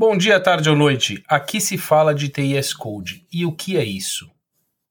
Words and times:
Bom 0.00 0.16
dia, 0.16 0.40
tarde 0.40 0.70
ou 0.70 0.74
noite. 0.74 1.22
Aqui 1.28 1.60
se 1.60 1.76
fala 1.76 2.14
de 2.14 2.30
TIS 2.30 2.72
Code. 2.72 3.26
E 3.30 3.44
o 3.44 3.52
que 3.52 3.76
é 3.76 3.84
isso? 3.84 4.30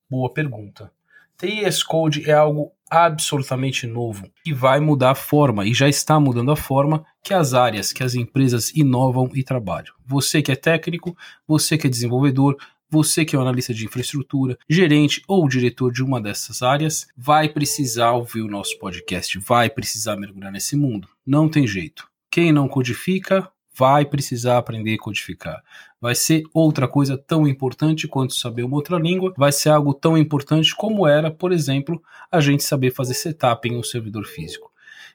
Boa 0.08 0.32
pergunta. 0.32 0.92
TIS 1.36 1.82
Code 1.82 2.30
é 2.30 2.34
algo 2.34 2.74
absolutamente 2.88 3.88
novo 3.88 4.30
e 4.46 4.54
vai 4.54 4.80
mudar 4.80 5.10
a 5.10 5.16
forma 5.16 5.66
e 5.66 5.74
já 5.74 5.90
está 5.90 6.20
mudando 6.20 6.52
a 6.52 6.56
forma 6.56 7.04
que 7.24 7.34
as 7.34 7.56
áreas, 7.56 7.92
que 7.92 8.04
as 8.04 8.14
empresas 8.14 8.70
inovam 8.76 9.32
e 9.34 9.44
trabalham. 9.44 9.96
Você 10.06 10.44
que 10.44 10.52
é 10.52 10.56
técnico, 10.56 11.18
você 11.48 11.76
que 11.76 11.88
é 11.88 11.90
desenvolvedor, 11.90 12.56
você 12.88 13.26
que 13.26 13.36
é 13.36 13.40
um 13.40 13.42
analista 13.42 13.74
de 13.74 13.86
infraestrutura, 13.86 14.60
gerente 14.70 15.24
ou 15.28 15.50
diretor 15.50 15.92
de 15.92 16.04
uma 16.04 16.22
dessas 16.22 16.62
áreas, 16.62 17.08
vai 17.18 17.50
precisar 17.50 18.12
ouvir 18.12 18.44
o 18.44 18.48
nosso 18.48 18.78
podcast, 18.78 19.40
vai 19.40 19.72
precisar 19.72 20.16
mergulhar 20.18 20.52
nesse 20.52 20.76
mundo. 20.76 21.10
Não 21.26 21.50
tem 21.50 21.66
jeito. 21.66 22.08
Quem 22.30 22.52
não 22.52 22.68
codifica, 22.68 23.52
vai 23.80 24.04
precisar 24.04 24.58
aprender 24.58 24.96
a 24.96 24.98
codificar. 24.98 25.64
Vai 26.02 26.14
ser 26.14 26.44
outra 26.54 26.86
coisa 26.86 27.18
tão 27.18 27.48
importante 27.48 28.10
quanto 28.10 28.36
saber 28.36 28.64
uma 28.64 28.76
outra 28.76 29.00
língua, 29.00 29.34
vai 29.38 29.54
ser 29.54 29.70
algo 29.70 29.94
tão 29.94 30.18
importante 30.18 30.76
como 30.76 31.08
era, 31.08 31.32
por 31.32 31.54
exemplo, 31.54 32.02
a 32.30 32.42
gente 32.42 32.62
saber 32.62 32.92
fazer 32.92 33.14
setup 33.14 33.70
em 33.70 33.78
um 33.78 33.84
servidor 33.84 34.26
físico. 34.26 34.70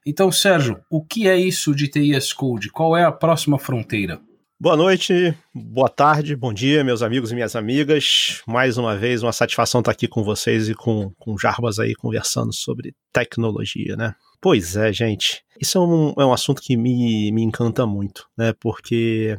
Então, 0.07 0.33
Sérgio, 0.33 0.81
o 0.91 1.05
que 1.05 1.29
é 1.29 1.37
isso 1.37 1.75
de 1.75 1.89
TIS 1.89 2.33
Code? 2.33 2.71
Qual 2.71 2.97
é 2.97 3.05
a 3.05 3.13
próxima 3.13 3.59
fronteira? 3.59 4.19
Boa 4.59 4.77
noite, 4.77 5.37
boa 5.55 5.91
tarde, 5.91 6.35
bom 6.35 6.53
dia, 6.53 6.83
meus 6.83 7.03
amigos 7.03 7.31
e 7.31 7.35
minhas 7.35 7.55
amigas. 7.55 8.43
Mais 8.47 8.79
uma 8.79 8.97
vez, 8.97 9.23
uma 9.23 9.33
satisfação 9.33 9.81
estar 9.81 9.93
aqui 9.93 10.09
com 10.09 10.23
vocês 10.23 10.71
e 10.71 10.75
com, 10.75 11.11
com 11.19 11.37
Jarbas 11.37 11.79
aí 11.79 11.95
conversando 11.95 12.53
sobre 12.53 12.95
tecnologia, 13.13 13.95
né? 13.97 14.15
Pois 14.45 14.77
é, 14.77 14.93
gente. 14.93 15.43
Isso 15.59 15.79
é 15.79 15.81
um, 15.81 16.13
é 16.19 16.27
um 16.27 16.31
assunto 16.31 16.61
que 16.61 16.77
me, 16.77 17.33
me 17.33 17.43
encanta 17.43 17.87
muito, 17.87 18.29
né? 18.37 18.53
Porque 18.61 19.39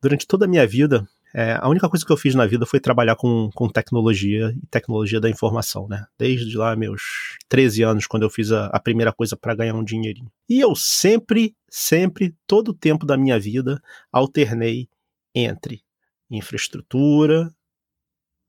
durante 0.00 0.24
toda 0.24 0.44
a 0.44 0.48
minha 0.48 0.64
vida, 0.64 1.04
é, 1.34 1.58
a 1.60 1.68
única 1.68 1.88
coisa 1.88 2.06
que 2.06 2.12
eu 2.12 2.16
fiz 2.16 2.32
na 2.32 2.46
vida 2.46 2.64
foi 2.64 2.78
trabalhar 2.78 3.16
com, 3.16 3.50
com 3.52 3.68
tecnologia 3.68 4.54
e 4.56 4.64
tecnologia 4.68 5.20
da 5.20 5.28
informação, 5.28 5.88
né? 5.88 6.06
Desde 6.16 6.56
lá 6.56 6.76
meus 6.76 7.02
13 7.48 7.82
anos, 7.82 8.06
quando 8.06 8.22
eu 8.22 8.30
fiz 8.30 8.52
a, 8.52 8.66
a 8.66 8.78
primeira 8.78 9.12
coisa 9.12 9.36
para 9.36 9.52
ganhar 9.52 9.74
um 9.74 9.82
dinheirinho. 9.82 10.30
E 10.48 10.60
eu 10.60 10.76
sempre, 10.76 11.52
sempre, 11.68 12.32
todo 12.46 12.68
o 12.68 12.74
tempo 12.74 13.04
da 13.04 13.16
minha 13.16 13.40
vida, 13.40 13.82
alternei 14.12 14.88
entre 15.34 15.82
infraestrutura, 16.30 17.52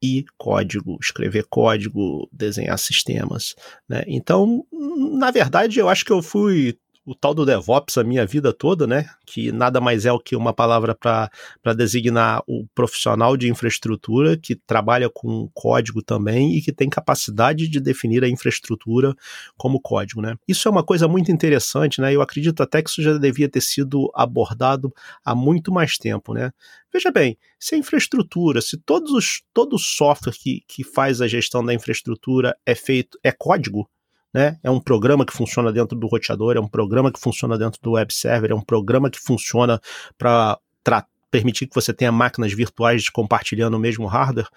e 0.01 0.25
código, 0.37 0.97
escrever 1.01 1.45
código, 1.49 2.29
desenhar 2.31 2.77
sistemas. 2.77 3.55
Né? 3.87 4.03
Então, 4.07 4.65
na 4.71 5.31
verdade, 5.31 5.79
eu 5.79 5.89
acho 5.89 6.05
que 6.05 6.11
eu 6.11 6.21
fui 6.21 6.77
o 7.07 7.15
tal 7.15 7.33
do 7.33 7.45
DevOps 7.45 7.97
a 7.97 8.03
minha 8.03 8.25
vida 8.25 8.51
toda, 8.51 8.85
né? 8.85 9.05
Que 9.25 9.49
nada 9.49 9.79
mais 9.79 10.05
é 10.05 10.11
o 10.11 10.19
que 10.19 10.35
uma 10.35 10.53
palavra 10.53 10.93
para 10.93 11.73
designar 11.73 12.43
o 12.45 12.67
profissional 12.75 13.37
de 13.37 13.49
infraestrutura 13.49 14.35
que 14.35 14.57
trabalha 14.57 15.09
com 15.09 15.49
código 15.53 16.01
também 16.01 16.57
e 16.57 16.61
que 16.61 16.73
tem 16.73 16.89
capacidade 16.89 17.69
de 17.69 17.79
definir 17.79 18.25
a 18.25 18.29
infraestrutura 18.29 19.15
como 19.55 19.79
código, 19.79 20.21
né? 20.21 20.35
Isso 20.45 20.67
é 20.67 20.71
uma 20.71 20.83
coisa 20.83 21.07
muito 21.07 21.31
interessante, 21.31 22.01
né? 22.01 22.13
Eu 22.13 22.21
acredito 22.21 22.61
até 22.61 22.81
que 22.81 22.89
isso 22.89 23.01
já 23.01 23.17
devia 23.17 23.47
ter 23.47 23.61
sido 23.61 24.11
abordado 24.13 24.93
há 25.23 25.33
muito 25.33 25.71
mais 25.71 25.97
tempo, 25.97 26.33
né? 26.33 26.51
Veja 26.91 27.09
bem, 27.09 27.37
se 27.57 27.75
a 27.75 27.77
infraestrutura, 27.77 28.59
se 28.59 28.77
todos 28.77 29.11
os, 29.13 29.41
todo 29.53 29.77
o 29.77 29.79
software 29.79 30.33
que, 30.33 30.61
que 30.67 30.83
faz 30.83 31.21
a 31.21 31.27
gestão 31.27 31.63
da 31.63 31.73
infraestrutura 31.73 32.53
é 32.65 32.75
feito, 32.75 33.17
é 33.23 33.31
código, 33.31 33.89
né? 34.37 34.59
É 34.61 34.69
um 34.69 34.79
programa 34.79 35.25
que 35.25 35.33
funciona 35.33 35.73
dentro 35.73 35.97
do 35.97 36.05
roteador, 36.05 36.55
é 36.55 36.59
um 36.59 36.67
programa 36.67 37.11
que 37.11 37.19
funciona 37.19 37.57
dentro 37.57 37.81
do 37.81 37.93
web 37.93 38.13
server, 38.13 38.51
é 38.51 38.53
um 38.53 38.61
programa 38.61 39.09
que 39.09 39.19
funciona 39.19 39.81
para 40.15 40.59
permitir 41.31 41.65
que 41.65 41.73
você 41.73 41.91
tenha 41.91 42.11
máquinas 42.11 42.53
virtuais 42.53 43.09
compartilhando 43.09 43.73
o 43.73 43.79
mesmo 43.79 44.05
hardware. 44.05 44.47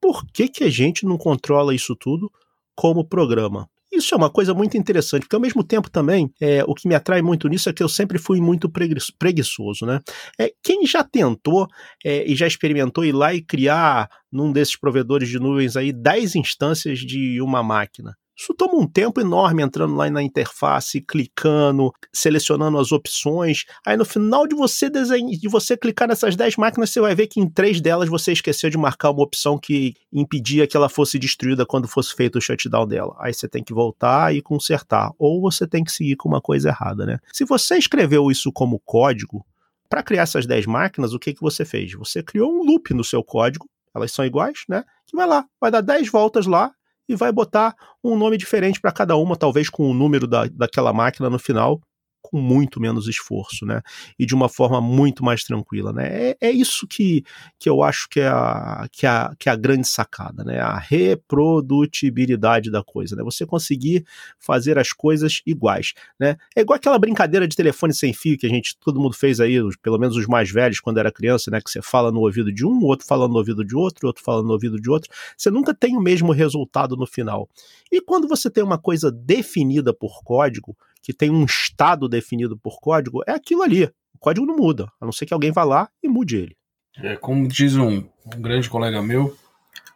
Por 0.00 0.26
que, 0.26 0.48
que 0.48 0.64
a 0.64 0.68
gente 0.68 1.06
não 1.06 1.16
controla 1.16 1.72
isso 1.72 1.94
tudo 1.94 2.28
como 2.74 3.04
programa? 3.04 3.70
Isso 3.92 4.12
é 4.12 4.18
uma 4.18 4.28
coisa 4.28 4.52
muito 4.52 4.76
interessante, 4.76 5.22
porque 5.22 5.36
ao 5.36 5.40
mesmo 5.40 5.62
tempo 5.62 5.88
também, 5.88 6.28
é, 6.40 6.64
o 6.64 6.74
que 6.74 6.88
me 6.88 6.96
atrai 6.96 7.22
muito 7.22 7.48
nisso 7.48 7.70
é 7.70 7.72
que 7.72 7.82
eu 7.82 7.88
sempre 7.88 8.18
fui 8.18 8.40
muito 8.40 8.68
preguiçoso, 8.68 9.86
né? 9.86 10.00
É, 10.36 10.52
quem 10.64 10.84
já 10.84 11.04
tentou 11.04 11.68
é, 12.04 12.28
e 12.28 12.34
já 12.34 12.46
experimentou 12.48 13.04
ir 13.04 13.12
lá 13.12 13.32
e 13.32 13.40
criar 13.40 14.10
num 14.32 14.50
desses 14.50 14.76
provedores 14.76 15.28
de 15.28 15.38
nuvens 15.38 15.76
aí 15.76 15.92
10 15.92 16.34
instâncias 16.34 16.98
de 16.98 17.40
uma 17.40 17.62
máquina? 17.62 18.16
Isso 18.38 18.54
toma 18.54 18.76
um 18.76 18.86
tempo 18.86 19.20
enorme 19.20 19.64
entrando 19.64 19.96
lá 19.96 20.08
na 20.08 20.22
interface, 20.22 21.00
clicando, 21.00 21.92
selecionando 22.12 22.78
as 22.78 22.92
opções. 22.92 23.64
Aí 23.84 23.96
no 23.96 24.04
final 24.04 24.46
de 24.46 24.54
você 24.54 24.88
desenhar, 24.88 25.36
de 25.36 25.48
você 25.48 25.76
clicar 25.76 26.06
nessas 26.06 26.36
10 26.36 26.56
máquinas, 26.56 26.90
você 26.90 27.00
vai 27.00 27.16
ver 27.16 27.26
que 27.26 27.40
em 27.40 27.50
três 27.50 27.80
delas 27.80 28.08
você 28.08 28.30
esqueceu 28.30 28.70
de 28.70 28.78
marcar 28.78 29.10
uma 29.10 29.24
opção 29.24 29.58
que 29.58 29.94
impedia 30.12 30.68
que 30.68 30.76
ela 30.76 30.88
fosse 30.88 31.18
destruída 31.18 31.66
quando 31.66 31.88
fosse 31.88 32.14
feito 32.14 32.38
o 32.38 32.40
shutdown 32.40 32.86
dela. 32.86 33.16
Aí 33.18 33.34
você 33.34 33.48
tem 33.48 33.64
que 33.64 33.74
voltar 33.74 34.32
e 34.32 34.40
consertar, 34.40 35.10
ou 35.18 35.40
você 35.40 35.66
tem 35.66 35.82
que 35.82 35.90
seguir 35.90 36.14
com 36.14 36.28
uma 36.28 36.40
coisa 36.40 36.68
errada, 36.68 37.04
né? 37.04 37.18
Se 37.32 37.44
você 37.44 37.76
escreveu 37.76 38.30
isso 38.30 38.52
como 38.52 38.78
código, 38.78 39.44
para 39.88 40.02
criar 40.02 40.22
essas 40.22 40.46
10 40.46 40.66
máquinas, 40.66 41.12
o 41.12 41.18
que, 41.18 41.34
que 41.34 41.40
você 41.40 41.64
fez? 41.64 41.92
Você 41.94 42.22
criou 42.22 42.52
um 42.52 42.62
loop 42.62 42.94
no 42.94 43.02
seu 43.02 43.24
código, 43.24 43.68
elas 43.92 44.12
são 44.12 44.24
iguais, 44.24 44.64
né? 44.68 44.84
Que 45.06 45.16
vai 45.16 45.26
lá, 45.26 45.44
vai 45.60 45.72
dar 45.72 45.80
10 45.80 46.08
voltas 46.08 46.46
lá 46.46 46.72
e 47.08 47.16
vai 47.16 47.32
botar 47.32 47.74
um 48.04 48.16
nome 48.16 48.36
diferente 48.36 48.80
para 48.80 48.92
cada 48.92 49.16
uma, 49.16 49.36
talvez 49.36 49.70
com 49.70 49.90
o 49.90 49.94
número 49.94 50.26
da, 50.26 50.46
daquela 50.46 50.92
máquina 50.92 51.30
no 51.30 51.38
final, 51.38 51.80
com 52.22 52.40
muito 52.40 52.80
menos 52.80 53.08
esforço, 53.08 53.64
né? 53.64 53.80
E 54.18 54.26
de 54.26 54.34
uma 54.34 54.48
forma 54.48 54.80
muito 54.80 55.24
mais 55.24 55.44
tranquila, 55.44 55.92
né? 55.92 56.30
É, 56.30 56.36
é 56.40 56.50
isso 56.50 56.86
que, 56.86 57.24
que 57.58 57.68
eu 57.68 57.82
acho 57.82 58.08
que 58.08 58.20
é, 58.20 58.28
a, 58.28 58.86
que, 58.90 59.06
é 59.06 59.08
a, 59.08 59.34
que 59.38 59.48
é 59.48 59.52
a 59.52 59.56
grande 59.56 59.88
sacada, 59.88 60.44
né? 60.44 60.60
A 60.60 60.76
reprodutibilidade 60.76 62.70
da 62.70 62.82
coisa, 62.82 63.16
né? 63.16 63.22
Você 63.22 63.46
conseguir 63.46 64.04
fazer 64.38 64.78
as 64.78 64.92
coisas 64.92 65.40
iguais, 65.46 65.94
né? 66.18 66.36
É 66.54 66.60
igual 66.60 66.76
aquela 66.76 66.98
brincadeira 66.98 67.46
de 67.46 67.56
telefone 67.56 67.94
sem 67.94 68.12
fio 68.12 68.36
que 68.36 68.46
a 68.46 68.50
gente, 68.50 68.76
todo 68.78 69.00
mundo 69.00 69.14
fez 69.14 69.40
aí, 69.40 69.58
pelo 69.82 69.98
menos 69.98 70.16
os 70.16 70.26
mais 70.26 70.50
velhos, 70.50 70.80
quando 70.80 70.98
era 70.98 71.12
criança, 71.12 71.50
né? 71.50 71.60
Que 71.60 71.70
você 71.70 71.80
fala 71.80 72.12
no 72.12 72.20
ouvido 72.20 72.52
de 72.52 72.66
um, 72.66 72.84
outro 72.84 73.06
fala 73.06 73.26
no 73.28 73.36
ouvido 73.36 73.64
de 73.64 73.74
outro, 73.74 74.06
outro 74.06 74.22
fala 74.22 74.42
no 74.42 74.52
ouvido 74.52 74.80
de 74.80 74.90
outro. 74.90 75.10
Você 75.36 75.50
nunca 75.50 75.74
tem 75.74 75.96
o 75.96 76.00
mesmo 76.00 76.32
resultado 76.32 76.96
no 76.96 77.06
final. 77.06 77.48
E 77.90 78.00
quando 78.00 78.28
você 78.28 78.50
tem 78.50 78.62
uma 78.62 78.78
coisa 78.78 79.10
definida 79.10 79.94
por 79.94 80.22
código, 80.22 80.76
que 81.02 81.12
tem 81.12 81.30
um 81.30 81.44
estado 81.44 82.08
definido 82.08 82.56
por 82.56 82.80
código, 82.80 83.22
é 83.26 83.32
aquilo 83.32 83.62
ali. 83.62 83.84
O 84.14 84.18
código 84.18 84.46
não 84.46 84.56
muda, 84.56 84.90
a 85.00 85.04
não 85.04 85.12
ser 85.12 85.26
que 85.26 85.34
alguém 85.34 85.52
vá 85.52 85.64
lá 85.64 85.88
e 86.02 86.08
mude 86.08 86.36
ele. 86.36 86.56
É, 86.96 87.16
como 87.16 87.46
diz 87.46 87.76
um, 87.76 88.04
um 88.26 88.40
grande 88.40 88.68
colega 88.68 89.00
meu, 89.00 89.36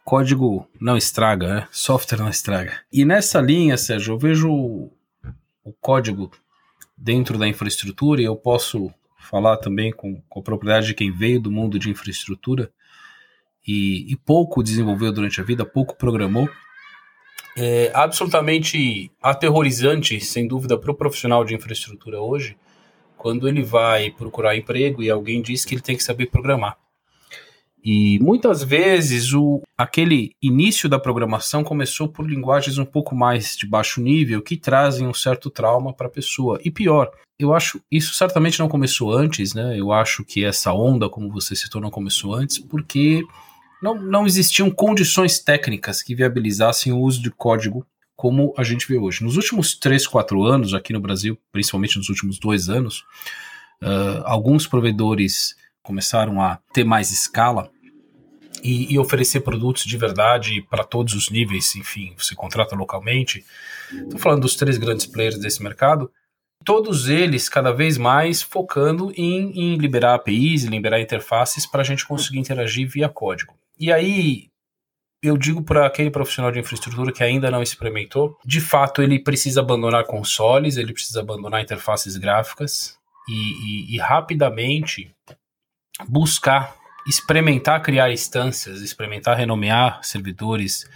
código 0.05 0.67
não 0.79 0.95
estraga, 0.95 1.55
né? 1.55 1.67
software 1.71 2.19
não 2.19 2.29
estraga. 2.29 2.79
E 2.91 3.03
nessa 3.03 3.41
linha, 3.41 3.77
Sérgio, 3.77 4.13
eu 4.13 4.19
vejo 4.19 4.49
o 4.49 5.73
código 5.79 6.31
dentro 6.97 7.37
da 7.37 7.47
infraestrutura 7.47 8.21
e 8.21 8.25
eu 8.25 8.35
posso 8.35 8.91
falar 9.17 9.57
também 9.57 9.91
com, 9.91 10.21
com 10.29 10.39
a 10.39 10.43
propriedade 10.43 10.87
de 10.87 10.93
quem 10.93 11.11
veio 11.11 11.39
do 11.39 11.51
mundo 11.51 11.79
de 11.79 11.89
infraestrutura 11.89 12.71
e, 13.65 14.11
e 14.11 14.15
pouco 14.15 14.61
desenvolveu 14.61 15.11
durante 15.11 15.39
a 15.39 15.43
vida, 15.43 15.65
pouco 15.65 15.95
programou 15.95 16.49
é 17.57 17.91
absolutamente 17.93 19.11
aterrorizante, 19.21 20.19
sem 20.19 20.47
dúvida, 20.47 20.77
para 20.77 20.91
o 20.91 20.95
profissional 20.95 21.43
de 21.45 21.53
infraestrutura 21.53 22.19
hoje, 22.19 22.57
quando 23.17 23.47
ele 23.47 23.63
vai 23.63 24.11
procurar 24.11 24.55
emprego 24.55 25.01
e 25.01 25.09
alguém 25.09 25.41
diz 25.41 25.63
que 25.63 25.75
ele 25.75 25.81
tem 25.81 25.95
que 25.95 26.03
saber 26.03 26.27
programar. 26.27 26.77
E 27.85 28.17
muitas 28.19 28.63
vezes 28.63 29.33
o, 29.33 29.61
aquele 29.77 30.31
início 30.41 30.87
da 30.87 30.97
programação 30.97 31.65
começou 31.65 32.07
por 32.07 32.25
linguagens 32.25 32.77
um 32.77 32.85
pouco 32.85 33.13
mais 33.13 33.57
de 33.57 33.67
baixo 33.67 34.01
nível 34.01 34.41
que 34.41 34.55
trazem 34.55 35.05
um 35.05 35.13
certo 35.13 35.49
trauma 35.49 35.93
para 35.93 36.07
a 36.07 36.09
pessoa. 36.09 36.59
E 36.63 36.71
pior, 36.71 37.11
eu 37.37 37.53
acho 37.53 37.81
isso 37.91 38.13
certamente 38.13 38.57
não 38.57 38.69
começou 38.69 39.11
antes, 39.11 39.53
né? 39.53 39.77
Eu 39.77 39.91
acho 39.91 40.23
que 40.23 40.45
essa 40.45 40.71
onda, 40.71 41.09
como 41.09 41.29
você 41.29 41.57
citou, 41.57 41.81
não 41.81 41.91
começou 41.91 42.33
antes, 42.33 42.57
porque 42.57 43.21
não, 43.83 43.95
não 43.95 44.25
existiam 44.25 44.71
condições 44.71 45.39
técnicas 45.39 46.01
que 46.01 46.15
viabilizassem 46.15 46.93
o 46.93 46.99
uso 46.99 47.21
de 47.21 47.29
código 47.29 47.85
como 48.15 48.53
a 48.57 48.63
gente 48.63 48.87
vê 48.87 48.97
hoje. 48.97 49.21
Nos 49.21 49.35
últimos 49.35 49.75
3, 49.75 50.07
4 50.07 50.41
anos, 50.41 50.73
aqui 50.73 50.93
no 50.93 51.01
Brasil, 51.01 51.37
principalmente 51.51 51.97
nos 51.97 52.07
últimos 52.07 52.39
dois 52.39 52.69
anos, 52.69 53.03
uh, 53.81 54.23
alguns 54.23 54.65
provedores 54.65 55.57
começaram 55.81 56.41
a 56.41 56.59
ter 56.71 56.85
mais 56.85 57.11
escala 57.11 57.69
e, 58.63 58.93
e 58.93 58.97
oferecer 58.97 59.41
produtos 59.41 59.83
de 59.83 59.97
verdade 59.97 60.65
para 60.69 60.85
todos 60.85 61.13
os 61.13 61.29
níveis, 61.29 61.75
enfim, 61.75 62.13
você 62.17 62.33
contrata 62.33 62.77
localmente. 62.77 63.43
Estou 63.91 64.17
falando 64.17 64.43
dos 64.43 64.55
três 64.55 64.77
grandes 64.77 65.05
players 65.05 65.37
desse 65.37 65.61
mercado, 65.61 66.09
todos 66.63 67.09
eles 67.09 67.49
cada 67.49 67.73
vez 67.73 67.97
mais 67.97 68.41
focando 68.41 69.11
em, 69.17 69.73
em 69.73 69.75
liberar 69.75 70.13
APIs, 70.13 70.63
liberar 70.63 71.01
interfaces 71.01 71.65
para 71.65 71.81
a 71.81 71.85
gente 71.85 72.07
conseguir 72.07 72.39
interagir 72.39 72.87
via 72.87 73.09
código. 73.09 73.53
E 73.79 73.91
aí, 73.91 74.49
eu 75.21 75.37
digo 75.37 75.63
para 75.63 75.85
aquele 75.85 76.11
profissional 76.11 76.51
de 76.51 76.59
infraestrutura 76.59 77.11
que 77.11 77.23
ainda 77.23 77.49
não 77.49 77.63
experimentou, 77.63 78.37
de 78.45 78.59
fato 78.59 79.01
ele 79.01 79.19
precisa 79.19 79.61
abandonar 79.61 80.05
consoles, 80.05 80.77
ele 80.77 80.93
precisa 80.93 81.21
abandonar 81.21 81.61
interfaces 81.61 82.17
gráficas 82.17 82.97
e, 83.27 83.33
e, 83.33 83.95
e 83.95 83.99
rapidamente 83.99 85.15
buscar 86.07 86.75
experimentar 87.07 87.81
criar 87.81 88.11
instâncias, 88.11 88.81
experimentar 88.81 89.37
renomear 89.37 89.99
servidores, 90.03 90.89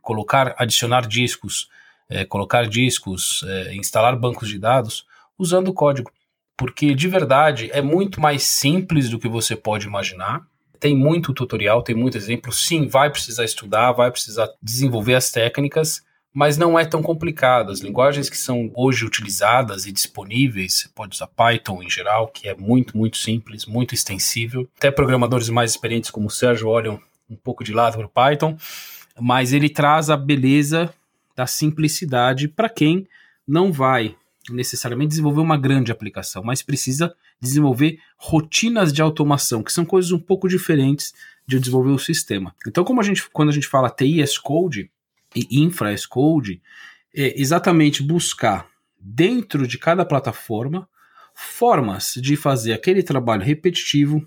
colocar, 0.00 0.54
adicionar 0.58 1.06
discos, 1.06 1.68
é, 2.08 2.24
colocar 2.24 2.66
discos, 2.66 3.44
é, 3.46 3.74
instalar 3.74 4.16
bancos 4.16 4.48
de 4.48 4.58
dados 4.58 5.06
usando 5.38 5.72
código. 5.72 6.10
Porque 6.56 6.94
de 6.94 7.08
verdade 7.08 7.70
é 7.72 7.80
muito 7.80 8.20
mais 8.20 8.42
simples 8.42 9.08
do 9.08 9.18
que 9.18 9.28
você 9.28 9.56
pode 9.56 9.86
imaginar. 9.86 10.42
Tem 10.82 10.96
muito 10.96 11.32
tutorial, 11.32 11.80
tem 11.80 11.94
muito 11.94 12.18
exemplo. 12.18 12.52
Sim, 12.52 12.88
vai 12.88 13.08
precisar 13.08 13.44
estudar, 13.44 13.92
vai 13.92 14.10
precisar 14.10 14.48
desenvolver 14.60 15.14
as 15.14 15.30
técnicas, 15.30 16.02
mas 16.34 16.56
não 16.56 16.76
é 16.76 16.84
tão 16.84 17.00
complicado. 17.00 17.70
As 17.70 17.78
linguagens 17.78 18.28
que 18.28 18.36
são 18.36 18.68
hoje 18.74 19.06
utilizadas 19.06 19.86
e 19.86 19.92
disponíveis, 19.92 20.80
você 20.80 20.88
pode 20.88 21.14
usar 21.14 21.28
Python 21.28 21.84
em 21.84 21.88
geral, 21.88 22.26
que 22.26 22.48
é 22.48 22.56
muito, 22.56 22.98
muito 22.98 23.16
simples, 23.16 23.64
muito 23.64 23.94
extensível. 23.94 24.68
Até 24.76 24.90
programadores 24.90 25.48
mais 25.50 25.70
experientes 25.70 26.10
como 26.10 26.26
o 26.26 26.30
Sérgio 26.30 26.68
olham 26.68 27.00
um 27.30 27.36
pouco 27.36 27.62
de 27.62 27.72
lado 27.72 27.98
para 27.98 28.06
o 28.06 28.08
Python, 28.08 28.56
mas 29.20 29.52
ele 29.52 29.68
traz 29.68 30.10
a 30.10 30.16
beleza 30.16 30.92
da 31.36 31.46
simplicidade 31.46 32.48
para 32.48 32.68
quem 32.68 33.06
não 33.46 33.70
vai 33.70 34.16
necessariamente 34.50 35.10
desenvolver 35.10 35.42
uma 35.42 35.56
grande 35.56 35.92
aplicação, 35.92 36.42
mas 36.42 36.60
precisa 36.60 37.14
desenvolver 37.42 37.98
rotinas 38.16 38.92
de 38.92 39.02
automação, 39.02 39.64
que 39.64 39.72
são 39.72 39.84
coisas 39.84 40.12
um 40.12 40.18
pouco 40.18 40.48
diferentes 40.48 41.12
de 41.44 41.58
desenvolver 41.58 41.90
o 41.90 41.98
sistema. 41.98 42.54
Então, 42.66 42.84
como 42.84 43.00
a 43.00 43.04
gente, 43.04 43.28
quando 43.30 43.48
a 43.48 43.52
gente 43.52 43.66
fala 43.66 43.90
TI 43.90 44.22
as 44.22 44.38
Code, 44.38 44.90
e 45.34 45.60
Infra 45.60 45.90
as 45.90 46.06
Code 46.06 46.62
é 47.12 47.40
exatamente 47.40 48.02
buscar 48.02 48.68
dentro 49.00 49.66
de 49.66 49.76
cada 49.76 50.04
plataforma 50.04 50.88
formas 51.34 52.14
de 52.16 52.36
fazer 52.36 52.72
aquele 52.72 53.02
trabalho 53.02 53.42
repetitivo 53.42 54.24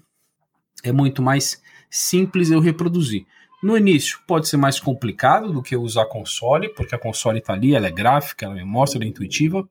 é 0.83 0.91
muito 0.91 1.21
mais 1.21 1.61
simples 1.89 2.51
eu 2.51 2.59
reproduzir. 2.59 3.25
No 3.63 3.77
início 3.77 4.19
pode 4.27 4.47
ser 4.47 4.57
mais 4.57 4.79
complicado 4.79 5.53
do 5.53 5.61
que 5.61 5.77
usar 5.77 6.05
console, 6.05 6.69
porque 6.69 6.93
a 6.93 6.99
console 6.99 7.39
está 7.39 7.53
ali, 7.53 7.73
ela 7.73 7.87
é 7.87 7.91
gráfica, 7.91 8.45
ela 8.45 8.55
me 8.55 8.63
mostra, 8.65 8.97
ela 8.97 9.05
é 9.05 9.07
intuitiva. 9.07 9.67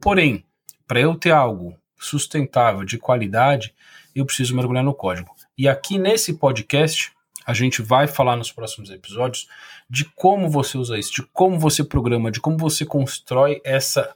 Porém, 0.00 0.44
para 0.86 1.00
eu 1.00 1.14
ter 1.14 1.30
algo 1.30 1.78
sustentável, 1.98 2.84
de 2.84 2.98
qualidade, 2.98 3.74
eu 4.14 4.24
preciso 4.24 4.54
mergulhar 4.54 4.84
no 4.84 4.94
código. 4.94 5.34
E 5.56 5.68
aqui 5.68 5.98
nesse 5.98 6.34
podcast, 6.34 7.12
a 7.46 7.52
gente 7.52 7.82
vai 7.82 8.06
falar 8.06 8.36
nos 8.36 8.50
próximos 8.50 8.90
episódios 8.90 9.48
de 9.88 10.04
como 10.16 10.48
você 10.48 10.78
usa 10.78 10.98
isso, 10.98 11.12
de 11.12 11.22
como 11.32 11.58
você 11.58 11.84
programa, 11.84 12.30
de 12.30 12.40
como 12.40 12.56
você 12.56 12.84
constrói 12.84 13.60
essa 13.64 14.14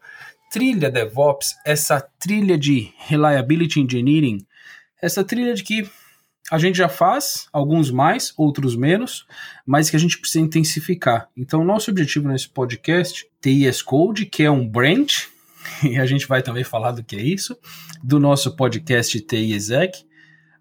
trilha 0.50 0.90
DevOps, 0.90 1.54
essa 1.64 2.00
trilha 2.00 2.56
de 2.56 2.92
Reliability 2.98 3.80
Engineering, 3.80 4.46
essa 5.00 5.22
trilha 5.22 5.54
de 5.54 5.62
que 5.62 5.88
a 6.50 6.58
gente 6.58 6.78
já 6.78 6.88
faz, 6.88 7.46
alguns 7.52 7.90
mais, 7.90 8.32
outros 8.36 8.74
menos, 8.74 9.26
mas 9.66 9.90
que 9.90 9.96
a 9.96 9.98
gente 9.98 10.18
precisa 10.18 10.42
intensificar. 10.42 11.28
Então, 11.36 11.62
nosso 11.62 11.90
objetivo 11.90 12.28
nesse 12.28 12.48
podcast, 12.48 13.26
TIS 13.40 13.82
Code, 13.82 14.24
que 14.24 14.42
é 14.42 14.50
um 14.50 14.66
branch, 14.66 15.28
e 15.82 15.98
a 15.98 16.06
gente 16.06 16.26
vai 16.26 16.42
também 16.42 16.64
falar 16.64 16.92
do 16.92 17.02
que 17.02 17.16
é 17.16 17.22
isso, 17.22 17.56
do 18.02 18.18
nosso 18.18 18.54
podcast 18.56 19.20
TI 19.20 19.52
Exec, 19.52 20.04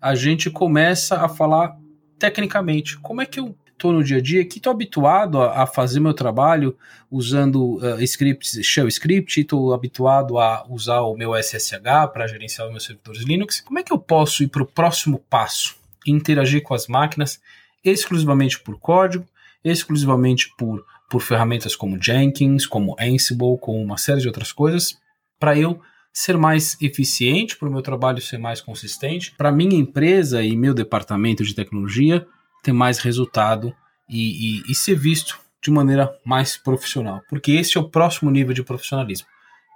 a 0.01 0.15
gente 0.15 0.50
começa 0.50 1.18
a 1.18 1.30
falar 1.30 1.77
tecnicamente 2.19 2.98
como 3.00 3.21
é 3.21 3.25
que 3.25 3.39
eu 3.39 3.56
estou 3.77 3.94
no 3.94 4.04
dia 4.04 4.18
a 4.18 4.21
dia, 4.21 4.44
que 4.44 4.57
estou 4.57 4.71
habituado 4.71 5.39
a, 5.39 5.63
a, 5.63 5.68
fazer 5.68 6.00
meu 6.00 6.13
trabalho 6.13 6.75
usando 7.12 7.75
uh, 7.75 8.01
scripts, 8.01 8.59
shell 8.65 8.88
script, 8.88 9.39
estou 9.39 9.74
habituado 9.74 10.39
a 10.39 10.65
usar 10.68 11.01
o 11.01 11.15
meu 11.15 11.36
SSH 11.36 12.12
para 12.12 12.27
gerenciar 12.27 12.65
os 12.68 12.71
meus 12.71 12.86
servidores 12.86 13.21
Linux. 13.21 13.62
Como 13.62 13.77
é 13.77 13.83
que 13.83 13.94
eu 13.94 14.00
posso 14.00 14.44
ir 14.44 14.48
para 14.48 14.63
o 14.63 14.65
próximo 14.65 15.24
passo? 15.30 15.75
Interagir 16.07 16.63
com 16.63 16.74
as 16.74 16.88
máquinas 16.88 17.39
exclusivamente 17.83 18.59
por 18.59 18.80
código, 18.80 19.25
exclusivamente 19.63 20.51
por, 20.57 20.83
por 21.09 21.21
ferramentas 21.21 21.75
como 21.75 22.01
Jenkins, 22.01 22.65
como 22.65 22.95
Ansible, 23.00 23.57
com 23.59 23.81
uma 23.81 23.98
série 23.98 24.21
de 24.21 24.27
outras 24.27 24.51
coisas, 24.51 24.98
para 25.39 25.57
eu 25.57 25.80
ser 26.12 26.36
mais 26.36 26.75
eficiente, 26.81 27.56
para 27.56 27.69
o 27.69 27.71
meu 27.71 27.81
trabalho 27.81 28.21
ser 28.21 28.39
mais 28.39 28.59
consistente, 28.59 29.33
para 29.38 29.51
minha 29.51 29.77
empresa 29.77 30.44
e 30.44 30.56
meu 30.56 30.74
departamento 30.74 31.44
de 31.44 31.54
tecnologia 31.54 32.25
ter 32.63 32.74
mais 32.74 32.98
resultado 32.98 33.74
e, 34.09 34.62
e, 34.68 34.71
e 34.71 34.75
ser 34.75 34.95
visto 34.95 35.39
de 35.62 35.71
maneira 35.71 36.12
mais 36.25 36.57
profissional, 36.57 37.21
porque 37.30 37.51
esse 37.51 37.77
é 37.77 37.81
o 37.81 37.89
próximo 37.89 38.31
nível 38.31 38.54
de 38.54 38.63
profissionalismo. 38.63 39.27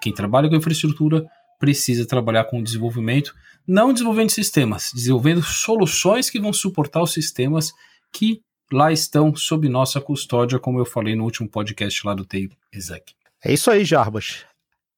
Quem 0.02 0.14
trabalha 0.14 0.50
com 0.50 0.56
infraestrutura 0.56 1.26
precisa 1.60 2.08
trabalhar 2.08 2.46
com 2.46 2.64
desenvolvimento, 2.64 3.36
não 3.68 3.94
desenvolvendo 3.94 4.32
sistemas, 4.32 4.92
desenvolvendo 4.94 5.44
soluções 5.44 6.30
que 6.30 6.40
vão 6.40 6.52
suportar 6.52 7.04
os 7.04 7.14
sistemas 7.14 7.72
que 8.12 8.42
lá 8.72 8.92
estão 8.92 9.36
sob 9.36 9.68
nossa 9.70 10.00
custódia, 10.00 10.60
como 10.60 10.80
eu 10.80 10.86
falei 10.86 11.16
no 11.16 11.24
último 11.24 11.50
podcast 11.50 12.06
lá 12.06 12.14
do 12.14 12.26
TI 12.26 12.50
Exec. 12.72 13.14
É 13.44 13.54
isso 13.54 13.70
aí, 13.72 13.84
Jarbas. 13.84 14.46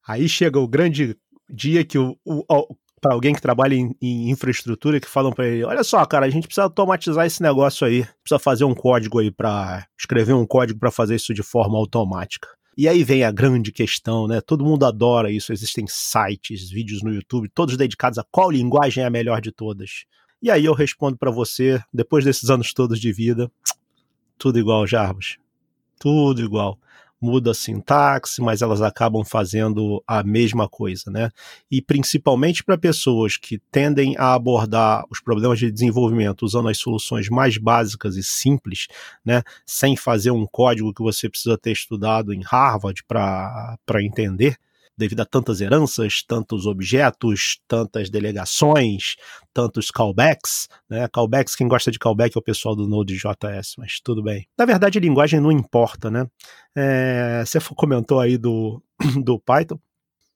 Aí 0.06 0.28
chega 0.28 0.58
o 0.58 0.68
grande 0.68 1.16
dia 1.48 1.84
que 1.84 1.98
o, 1.98 2.16
o, 2.24 2.76
para 3.00 3.12
alguém 3.12 3.34
que 3.34 3.42
trabalha 3.42 3.74
em, 3.74 3.94
em 4.00 4.30
infraestrutura 4.30 4.98
que 4.98 5.08
falam 5.08 5.32
para 5.32 5.46
ele: 5.46 5.64
olha 5.64 5.84
só, 5.84 6.04
cara, 6.06 6.24
a 6.24 6.30
gente 6.30 6.46
precisa 6.46 6.64
automatizar 6.64 7.26
esse 7.26 7.42
negócio 7.42 7.86
aí, 7.86 8.06
precisa 8.22 8.38
fazer 8.38 8.64
um 8.64 8.74
código 8.74 9.18
aí 9.18 9.30
para 9.30 9.86
escrever 9.98 10.32
um 10.32 10.46
código 10.46 10.78
para 10.78 10.90
fazer 10.90 11.16
isso 11.16 11.34
de 11.34 11.42
forma 11.42 11.76
automática. 11.76 12.48
E 12.76 12.88
aí 12.88 13.04
vem 13.04 13.22
a 13.22 13.30
grande 13.30 13.70
questão, 13.70 14.26
né? 14.26 14.40
Todo 14.40 14.64
mundo 14.64 14.84
adora 14.84 15.30
isso. 15.30 15.52
Existem 15.52 15.84
sites, 15.86 16.70
vídeos 16.70 17.02
no 17.02 17.12
YouTube, 17.12 17.48
todos 17.54 17.76
dedicados 17.76 18.18
a 18.18 18.24
qual 18.24 18.50
linguagem 18.50 19.04
é 19.04 19.06
a 19.06 19.10
melhor 19.10 19.40
de 19.40 19.52
todas. 19.52 20.06
E 20.44 20.50
aí 20.50 20.66
eu 20.66 20.74
respondo 20.74 21.16
para 21.16 21.30
você, 21.30 21.82
depois 21.90 22.22
desses 22.22 22.50
anos 22.50 22.74
todos 22.74 23.00
de 23.00 23.10
vida, 23.10 23.50
tudo 24.36 24.58
igual, 24.58 24.86
Jarbas. 24.86 25.38
Tudo 25.98 26.42
igual 26.42 26.78
muda 27.18 27.52
a 27.52 27.54
sintaxe, 27.54 28.42
mas 28.42 28.60
elas 28.60 28.82
acabam 28.82 29.24
fazendo 29.24 30.04
a 30.06 30.22
mesma 30.22 30.68
coisa, 30.68 31.10
né? 31.10 31.30
E 31.70 31.80
principalmente 31.80 32.62
para 32.62 32.76
pessoas 32.76 33.38
que 33.38 33.58
tendem 33.72 34.14
a 34.18 34.34
abordar 34.34 35.06
os 35.10 35.18
problemas 35.18 35.58
de 35.58 35.72
desenvolvimento 35.72 36.42
usando 36.42 36.68
as 36.68 36.76
soluções 36.76 37.30
mais 37.30 37.56
básicas 37.56 38.14
e 38.16 38.22
simples, 38.22 38.86
né? 39.24 39.42
Sem 39.64 39.96
fazer 39.96 40.30
um 40.30 40.44
código 40.44 40.92
que 40.92 41.02
você 41.02 41.26
precisa 41.26 41.56
ter 41.56 41.72
estudado 41.72 42.34
em 42.34 42.42
Harvard 42.42 43.02
para 43.08 43.78
entender 44.02 44.58
devido 44.96 45.20
a 45.20 45.24
tantas 45.24 45.60
heranças, 45.60 46.22
tantos 46.26 46.66
objetos, 46.66 47.58
tantas 47.66 48.10
delegações, 48.10 49.16
tantos 49.52 49.90
callbacks, 49.90 50.68
né? 50.88 51.08
Callbacks, 51.08 51.54
quem 51.54 51.68
gosta 51.68 51.90
de 51.90 51.98
callback 51.98 52.36
é 52.36 52.38
o 52.38 52.42
pessoal 52.42 52.76
do 52.76 52.88
Node.js, 52.88 53.74
mas 53.78 54.00
tudo 54.00 54.22
bem. 54.22 54.46
Na 54.56 54.64
verdade, 54.64 54.98
a 54.98 55.00
linguagem 55.00 55.40
não 55.40 55.52
importa, 55.52 56.10
né? 56.10 56.26
É, 56.76 57.42
você 57.44 57.58
comentou 57.74 58.20
aí 58.20 58.36
do, 58.36 58.82
do 59.24 59.38
Python. 59.38 59.78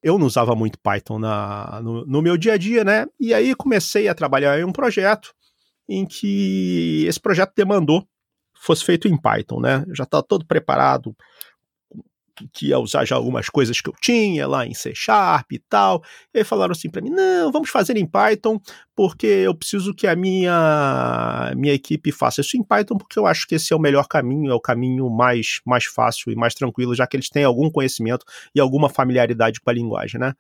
Eu 0.03 0.19
não 0.19 0.27
usava 0.27 0.55
muito 0.55 0.79
Python 0.79 1.19
na, 1.19 1.81
no, 1.83 2.07
no 2.07 2.23
meu 2.23 2.37
dia 2.37 2.55
a 2.55 2.57
dia, 2.57 2.85
né? 2.85 3.07
E 3.19 3.35
aí 3.35 3.55
comecei 3.55 4.09
a 4.09 4.15
trabalhar 4.15 4.59
em 4.59 4.65
um 4.65 4.73
projeto 4.73 5.35
em 5.89 6.07
que 6.07 7.05
esse 7.07 7.19
projeto 7.19 7.53
demandou 7.57 8.07
fosse 8.61 8.85
feito 8.85 9.09
em 9.09 9.17
Python, 9.17 9.61
né? 9.61 9.85
Já 9.95 10.05
está 10.05 10.23
todo 10.23 10.45
preparado, 10.45 11.17
que 12.53 12.69
ia 12.69 12.79
usar 12.79 13.05
já 13.05 13.17
algumas 13.17 13.49
coisas 13.49 13.81
que 13.81 13.89
eu 13.89 13.95
tinha 14.01 14.47
lá 14.47 14.67
em 14.67 14.75
C 14.75 14.93
Sharp 14.95 15.53
e 15.53 15.59
tal. 15.59 16.03
E 16.33 16.45
falaram 16.45 16.73
assim 16.73 16.91
para 16.91 17.01
mim: 17.01 17.11
não, 17.11 17.51
vamos 17.53 17.71
fazer 17.71 17.97
em 17.97 18.07
Python, 18.07 18.61
porque 18.95 19.27
eu 19.27 19.55
preciso 19.55 19.95
que 19.95 20.07
a 20.07 20.17
minha, 20.17 21.53
minha 21.57 21.75
equipe 21.75 22.13
faça 22.13 22.41
isso 22.41 22.57
em 22.57 22.63
Python, 22.63 22.97
porque 22.97 23.19
eu 23.19 23.27
acho 23.27 23.47
que 23.47 23.55
esse 23.55 23.73
é 23.73 23.77
o 23.77 23.81
melhor 23.81 24.07
caminho, 24.09 24.51
é 24.51 24.55
o 24.55 24.61
caminho 24.61 25.09
mais, 25.11 25.61
mais 25.65 25.85
fácil 25.85 26.33
e 26.33 26.37
mais 26.37 26.55
tranquilo, 26.55 26.95
já 26.95 27.07
que 27.07 27.17
eles 27.17 27.29
têm 27.29 27.45
algum 27.45 27.71
conhecimento 27.71 28.25
e 28.55 28.61
alguma 28.61 28.89
familiaridade 28.89 29.61
com 29.61 29.71
a 29.71 29.73
linguagem, 29.73 30.21
né? 30.21 30.35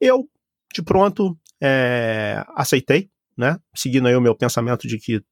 Eu, 0.00 0.28
de 0.72 0.82
pronto, 0.82 1.36
é, 1.60 2.44
aceitei, 2.54 3.10
né? 3.36 3.58
Seguindo 3.74 4.08
aí 4.08 4.16
o 4.16 4.20
meu 4.20 4.34
pensamento 4.34 4.86
de 4.86 4.98
que 4.98 5.22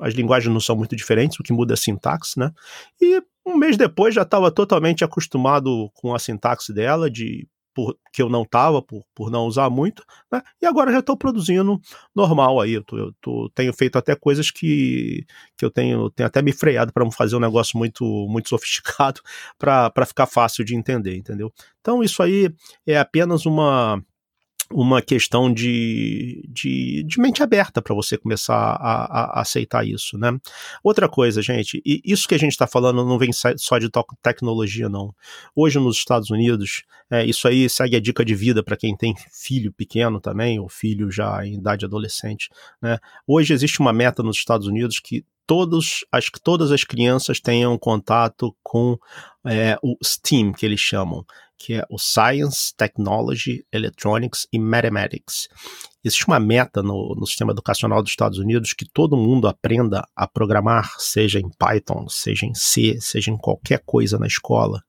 as 0.00 0.14
linguagens 0.14 0.52
não 0.52 0.60
são 0.60 0.76
muito 0.76 0.96
diferentes, 0.96 1.38
o 1.38 1.42
que 1.42 1.52
muda 1.52 1.72
é 1.72 1.74
a 1.74 1.76
sintaxe, 1.76 2.38
né? 2.38 2.52
E 3.00 3.22
um 3.46 3.56
mês 3.56 3.76
depois 3.76 4.14
já 4.14 4.22
estava 4.22 4.50
totalmente 4.50 5.04
acostumado 5.04 5.90
com 5.94 6.14
a 6.14 6.18
sintaxe 6.18 6.72
dela, 6.72 7.10
de 7.10 7.48
por, 7.74 7.96
que 8.12 8.20
eu 8.20 8.28
não 8.28 8.42
estava, 8.42 8.82
por, 8.82 9.04
por 9.14 9.30
não 9.30 9.46
usar 9.46 9.70
muito, 9.70 10.04
né? 10.30 10.42
e 10.60 10.66
agora 10.66 10.92
já 10.92 10.98
estou 10.98 11.16
produzindo 11.16 11.80
normal 12.14 12.60
aí. 12.60 12.72
Eu, 12.74 12.84
tô, 12.84 12.98
eu 12.98 13.12
tô, 13.20 13.50
tenho 13.54 13.72
feito 13.72 13.96
até 13.96 14.14
coisas 14.14 14.50
que, 14.50 15.24
que 15.56 15.64
eu 15.64 15.70
tenho, 15.70 16.10
tenho 16.10 16.26
até 16.26 16.42
me 16.42 16.52
freado 16.52 16.92
para 16.92 17.04
não 17.04 17.12
fazer 17.12 17.36
um 17.36 17.40
negócio 17.40 17.78
muito, 17.78 18.04
muito 18.28 18.48
sofisticado 18.48 19.20
para 19.58 20.06
ficar 20.06 20.26
fácil 20.26 20.64
de 20.64 20.74
entender, 20.74 21.16
entendeu? 21.16 21.52
Então 21.80 22.02
isso 22.02 22.22
aí 22.22 22.52
é 22.86 22.98
apenas 22.98 23.46
uma 23.46 24.02
uma 24.72 25.02
questão 25.02 25.52
de, 25.52 26.48
de, 26.48 27.02
de 27.04 27.20
mente 27.20 27.42
aberta 27.42 27.82
para 27.82 27.94
você 27.94 28.16
começar 28.16 28.54
a, 28.54 29.38
a, 29.38 29.40
aceitar 29.40 29.86
isso, 29.86 30.16
né? 30.16 30.38
Outra 30.82 31.08
coisa, 31.08 31.42
gente, 31.42 31.82
e 31.84 32.00
isso 32.04 32.28
que 32.28 32.34
a 32.34 32.38
gente 32.38 32.52
está 32.52 32.66
falando 32.66 33.04
não 33.04 33.18
vem 33.18 33.30
só 33.32 33.78
de 33.78 33.90
tecnologia, 34.22 34.88
não. 34.88 35.14
Hoje 35.54 35.78
nos 35.78 35.96
Estados 35.96 36.30
Unidos, 36.30 36.84
é, 37.10 37.24
isso 37.24 37.48
aí 37.48 37.68
segue 37.68 37.96
a 37.96 38.00
dica 38.00 38.24
de 38.24 38.34
vida 38.34 38.62
para 38.62 38.76
quem 38.76 38.96
tem 38.96 39.14
filho 39.32 39.72
pequeno 39.72 40.20
também, 40.20 40.60
ou 40.60 40.68
filho 40.68 41.10
já 41.10 41.44
em 41.44 41.54
idade 41.54 41.84
adolescente, 41.84 42.48
né? 42.80 42.98
Hoje 43.26 43.52
existe 43.52 43.80
uma 43.80 43.92
meta 43.92 44.22
nos 44.22 44.36
Estados 44.36 44.68
Unidos 44.68 45.00
que 45.00 45.24
todos, 45.50 46.04
acho 46.12 46.30
que 46.30 46.40
todas 46.40 46.70
as 46.70 46.84
crianças 46.84 47.40
tenham 47.40 47.76
contato 47.76 48.56
com 48.62 48.96
é, 49.44 49.76
o 49.82 49.96
STEAM, 50.00 50.52
que 50.52 50.64
eles 50.64 50.78
chamam, 50.78 51.24
que 51.58 51.74
é 51.74 51.84
o 51.90 51.98
Science, 51.98 52.72
Technology, 52.76 53.66
Electronics 53.72 54.46
e 54.52 54.60
Mathematics. 54.60 55.48
Existe 56.04 56.28
uma 56.28 56.38
meta 56.38 56.84
no, 56.84 57.16
no 57.16 57.26
sistema 57.26 57.50
educacional 57.50 58.00
dos 58.00 58.12
Estados 58.12 58.38
Unidos 58.38 58.72
que 58.72 58.88
todo 58.88 59.16
mundo 59.16 59.48
aprenda 59.48 60.06
a 60.14 60.24
programar, 60.28 60.94
seja 61.00 61.40
em 61.40 61.50
Python, 61.58 62.08
seja 62.08 62.46
em 62.46 62.54
C, 62.54 63.00
seja 63.00 63.32
em 63.32 63.36
qualquer 63.36 63.82
coisa 63.84 64.20
na 64.20 64.28
escola, 64.28 64.80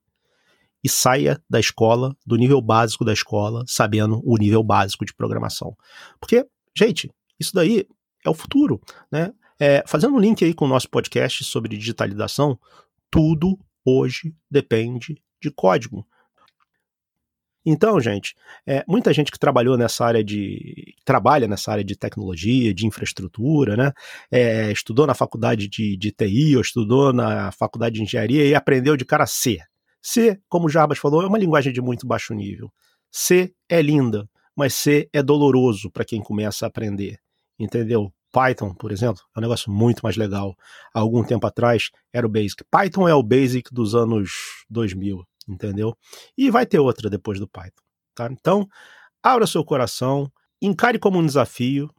e 0.83 0.87
saia 0.87 1.41
da 1.49 1.59
escola, 1.59 2.15
do 2.23 2.35
nível 2.35 2.61
básico 2.61 3.03
da 3.03 3.13
escola, 3.13 3.63
sabendo 3.65 4.21
o 4.23 4.37
nível 4.37 4.61
básico 4.61 5.05
de 5.05 5.13
programação. 5.15 5.75
Porque, 6.19 6.45
gente, 6.77 7.09
isso 7.39 7.51
daí 7.51 7.87
é 8.23 8.29
o 8.29 8.35
futuro, 8.35 8.79
né? 9.11 9.33
É, 9.63 9.83
fazendo 9.85 10.15
um 10.15 10.19
link 10.19 10.43
aí 10.43 10.55
com 10.55 10.65
o 10.65 10.67
nosso 10.67 10.89
podcast 10.89 11.43
sobre 11.43 11.77
digitalização, 11.77 12.57
tudo 13.11 13.59
hoje 13.85 14.33
depende 14.49 15.21
de 15.39 15.51
código. 15.51 16.03
Então, 17.63 18.01
gente, 18.01 18.33
é, 18.65 18.83
muita 18.87 19.13
gente 19.13 19.31
que 19.31 19.37
trabalhou 19.37 19.77
nessa 19.77 20.03
área 20.03 20.23
de. 20.23 20.95
trabalha 21.05 21.47
nessa 21.47 21.71
área 21.71 21.83
de 21.83 21.95
tecnologia, 21.95 22.73
de 22.73 22.87
infraestrutura, 22.87 23.77
né? 23.77 23.93
É, 24.31 24.71
estudou 24.71 25.05
na 25.05 25.13
faculdade 25.13 25.67
de, 25.67 25.95
de 25.95 26.11
TI 26.11 26.55
ou 26.55 26.61
estudou 26.63 27.13
na 27.13 27.51
faculdade 27.51 27.97
de 27.97 28.01
engenharia 28.01 28.43
e 28.47 28.55
aprendeu 28.55 28.97
de 28.97 29.05
cara 29.05 29.27
C. 29.27 29.59
C, 30.01 30.41
como 30.49 30.65
o 30.65 30.69
Jarbas 30.69 30.97
falou, 30.97 31.21
é 31.21 31.27
uma 31.27 31.37
linguagem 31.37 31.71
de 31.71 31.81
muito 31.81 32.07
baixo 32.07 32.33
nível. 32.33 32.73
C 33.11 33.53
é 33.69 33.79
linda, 33.79 34.27
mas 34.55 34.73
C 34.73 35.07
é 35.13 35.21
doloroso 35.21 35.91
para 35.91 36.03
quem 36.03 36.19
começa 36.19 36.65
a 36.65 36.67
aprender. 36.67 37.19
Entendeu? 37.59 38.11
Python, 38.31 38.73
por 38.73 38.91
exemplo, 38.91 39.21
é 39.35 39.39
um 39.39 39.41
negócio 39.41 39.71
muito 39.71 40.01
mais 40.01 40.15
legal. 40.15 40.55
Há 40.93 40.99
algum 40.99 41.23
tempo 41.23 41.45
atrás 41.45 41.89
era 42.13 42.25
o 42.25 42.29
Basic. 42.29 42.63
Python 42.69 43.07
é 43.07 43.13
o 43.13 43.23
Basic 43.23 43.73
dos 43.73 43.93
anos 43.95 44.65
2000 44.69 45.25
entendeu? 45.47 45.95
E 46.37 46.49
vai 46.49 46.65
ter 46.65 46.79
outra 46.79 47.09
depois 47.09 47.39
do 47.39 47.47
Python, 47.47 47.83
tá? 48.15 48.29
Então, 48.31 48.67
abra 49.21 49.45
seu 49.47 49.63
coração, 49.63 50.31
encare 50.61 50.99
como 50.99 51.19
um 51.19 51.25
desafio, 51.25 51.89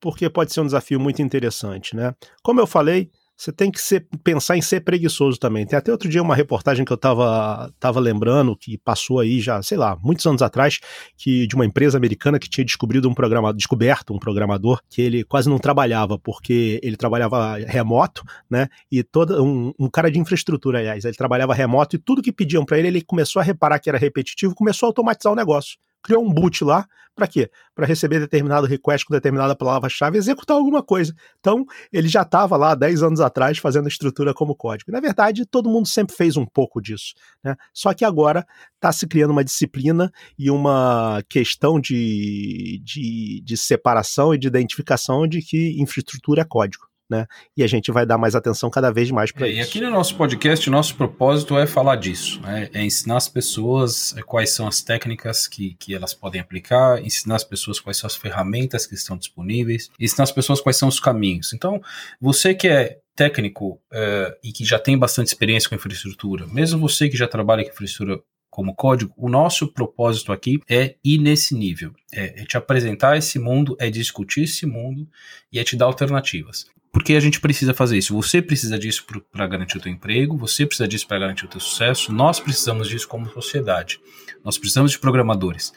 porque 0.00 0.28
pode 0.28 0.52
ser 0.52 0.60
um 0.60 0.66
desafio 0.66 0.98
muito 0.98 1.22
interessante, 1.22 1.94
né? 1.94 2.14
Como 2.42 2.60
eu 2.60 2.66
falei, 2.66 3.10
você 3.36 3.52
tem 3.52 3.70
que 3.70 3.80
ser, 3.80 4.06
pensar 4.22 4.56
em 4.56 4.62
ser 4.62 4.80
preguiçoso 4.80 5.38
também. 5.38 5.66
Tem 5.66 5.78
até 5.78 5.90
outro 5.90 6.08
dia 6.08 6.22
uma 6.22 6.34
reportagem 6.34 6.84
que 6.84 6.92
eu 6.92 6.96
estava 6.96 7.72
tava 7.80 7.98
lembrando, 7.98 8.56
que 8.56 8.78
passou 8.78 9.18
aí 9.18 9.40
já, 9.40 9.62
sei 9.62 9.76
lá, 9.76 9.98
muitos 10.02 10.24
anos 10.26 10.42
atrás, 10.42 10.78
que 11.16 11.46
de 11.46 11.54
uma 11.54 11.66
empresa 11.66 11.98
americana 11.98 12.38
que 12.38 12.48
tinha 12.48 12.64
descobrido 12.64 13.08
um 13.08 13.14
programa, 13.14 13.52
descoberto 13.52 14.14
um 14.14 14.18
programador 14.18 14.80
que 14.88 15.02
ele 15.02 15.24
quase 15.24 15.48
não 15.48 15.58
trabalhava, 15.58 16.18
porque 16.18 16.78
ele 16.82 16.96
trabalhava 16.96 17.56
remoto, 17.56 18.22
né? 18.48 18.68
E 18.90 19.02
todo 19.02 19.42
um, 19.42 19.72
um 19.78 19.90
cara 19.90 20.10
de 20.10 20.18
infraestrutura, 20.18 20.78
aliás, 20.78 21.04
ele 21.04 21.16
trabalhava 21.16 21.54
remoto 21.54 21.96
e 21.96 21.98
tudo 21.98 22.22
que 22.22 22.32
pediam 22.32 22.64
para 22.64 22.78
ele, 22.78 22.88
ele 22.88 23.02
começou 23.02 23.40
a 23.40 23.42
reparar 23.42 23.78
que 23.78 23.88
era 23.88 23.98
repetitivo, 23.98 24.54
começou 24.54 24.86
a 24.86 24.90
automatizar 24.90 25.32
o 25.32 25.36
negócio 25.36 25.78
criou 26.02 26.24
um 26.24 26.32
boot 26.32 26.64
lá, 26.64 26.86
para 27.14 27.26
quê? 27.26 27.50
Para 27.74 27.86
receber 27.86 28.20
determinado 28.20 28.66
request 28.66 29.04
com 29.06 29.12
determinada 29.12 29.54
palavra-chave 29.54 30.16
executar 30.16 30.56
alguma 30.56 30.82
coisa. 30.82 31.14
Então, 31.38 31.64
ele 31.92 32.08
já 32.08 32.22
estava 32.22 32.56
lá 32.56 32.74
10 32.74 33.02
anos 33.02 33.20
atrás 33.20 33.58
fazendo 33.58 33.84
a 33.84 33.88
estrutura 33.88 34.32
como 34.32 34.56
código. 34.56 34.90
Na 34.90 35.00
verdade, 35.00 35.44
todo 35.44 35.68
mundo 35.68 35.86
sempre 35.86 36.16
fez 36.16 36.36
um 36.36 36.46
pouco 36.46 36.80
disso. 36.80 37.12
Né? 37.44 37.54
Só 37.74 37.92
que 37.92 38.04
agora 38.04 38.46
está 38.74 38.90
se 38.92 39.06
criando 39.06 39.30
uma 39.30 39.44
disciplina 39.44 40.10
e 40.38 40.50
uma 40.50 41.22
questão 41.28 41.78
de, 41.78 42.80
de, 42.82 43.42
de 43.44 43.56
separação 43.58 44.34
e 44.34 44.38
de 44.38 44.46
identificação 44.46 45.26
de 45.28 45.42
que 45.42 45.80
infraestrutura 45.80 46.42
é 46.42 46.44
código 46.44 46.91
né? 47.12 47.26
E 47.54 47.62
a 47.62 47.66
gente 47.66 47.92
vai 47.92 48.06
dar 48.06 48.16
mais 48.16 48.34
atenção 48.34 48.70
cada 48.70 48.90
vez 48.90 49.10
mais 49.10 49.30
para 49.30 49.46
é, 49.46 49.50
isso. 49.50 49.58
E 49.58 49.62
aqui 49.62 49.80
no 49.82 49.90
nosso 49.90 50.16
podcast, 50.16 50.66
o 50.68 50.72
nosso 50.72 50.96
propósito 50.96 51.58
é 51.58 51.66
falar 51.66 51.96
disso, 51.96 52.40
né? 52.40 52.70
é 52.72 52.82
ensinar 52.82 53.18
as 53.18 53.28
pessoas 53.28 54.16
é, 54.16 54.22
quais 54.22 54.50
são 54.50 54.66
as 54.66 54.80
técnicas 54.80 55.46
que, 55.46 55.76
que 55.78 55.94
elas 55.94 56.14
podem 56.14 56.40
aplicar, 56.40 57.04
ensinar 57.04 57.36
as 57.36 57.44
pessoas 57.44 57.78
quais 57.78 57.98
são 57.98 58.08
as 58.08 58.16
ferramentas 58.16 58.86
que 58.86 58.94
estão 58.94 59.16
disponíveis, 59.16 59.90
ensinar 60.00 60.24
as 60.24 60.32
pessoas 60.32 60.60
quais 60.60 60.76
são 60.76 60.88
os 60.88 60.98
caminhos. 60.98 61.52
Então, 61.52 61.80
você 62.18 62.54
que 62.54 62.66
é 62.66 62.98
técnico 63.14 63.78
é, 63.92 64.38
e 64.42 64.52
que 64.52 64.64
já 64.64 64.78
tem 64.78 64.98
bastante 64.98 65.28
experiência 65.28 65.68
com 65.68 65.74
infraestrutura, 65.74 66.46
mesmo 66.46 66.80
você 66.80 67.08
que 67.08 67.16
já 67.16 67.28
trabalha 67.28 67.62
com 67.62 67.70
infraestrutura 67.70 68.22
como 68.52 68.74
código, 68.74 69.14
o 69.16 69.30
nosso 69.30 69.66
propósito 69.66 70.30
aqui 70.30 70.60
é 70.68 70.96
ir 71.02 71.16
nesse 71.16 71.54
nível, 71.54 71.94
é, 72.12 72.42
é 72.42 72.44
te 72.44 72.54
apresentar 72.54 73.16
esse 73.16 73.38
mundo, 73.38 73.74
é 73.80 73.88
discutir 73.88 74.42
esse 74.42 74.66
mundo 74.66 75.08
e 75.50 75.58
é 75.58 75.64
te 75.64 75.74
dar 75.74 75.86
alternativas. 75.86 76.66
Porque 76.92 77.14
a 77.14 77.20
gente 77.20 77.40
precisa 77.40 77.72
fazer 77.72 77.96
isso. 77.96 78.14
Você 78.14 78.42
precisa 78.42 78.78
disso 78.78 79.06
para 79.32 79.46
garantir 79.46 79.78
o 79.78 79.80
teu 79.80 79.90
emprego, 79.90 80.36
você 80.36 80.66
precisa 80.66 80.86
disso 80.86 81.08
para 81.08 81.20
garantir 81.20 81.46
o 81.46 81.48
teu 81.48 81.60
sucesso, 81.60 82.12
nós 82.12 82.38
precisamos 82.40 82.90
disso 82.90 83.08
como 83.08 83.26
sociedade. 83.30 83.98
Nós 84.44 84.58
precisamos 84.58 84.92
de 84.92 84.98
programadores. 84.98 85.72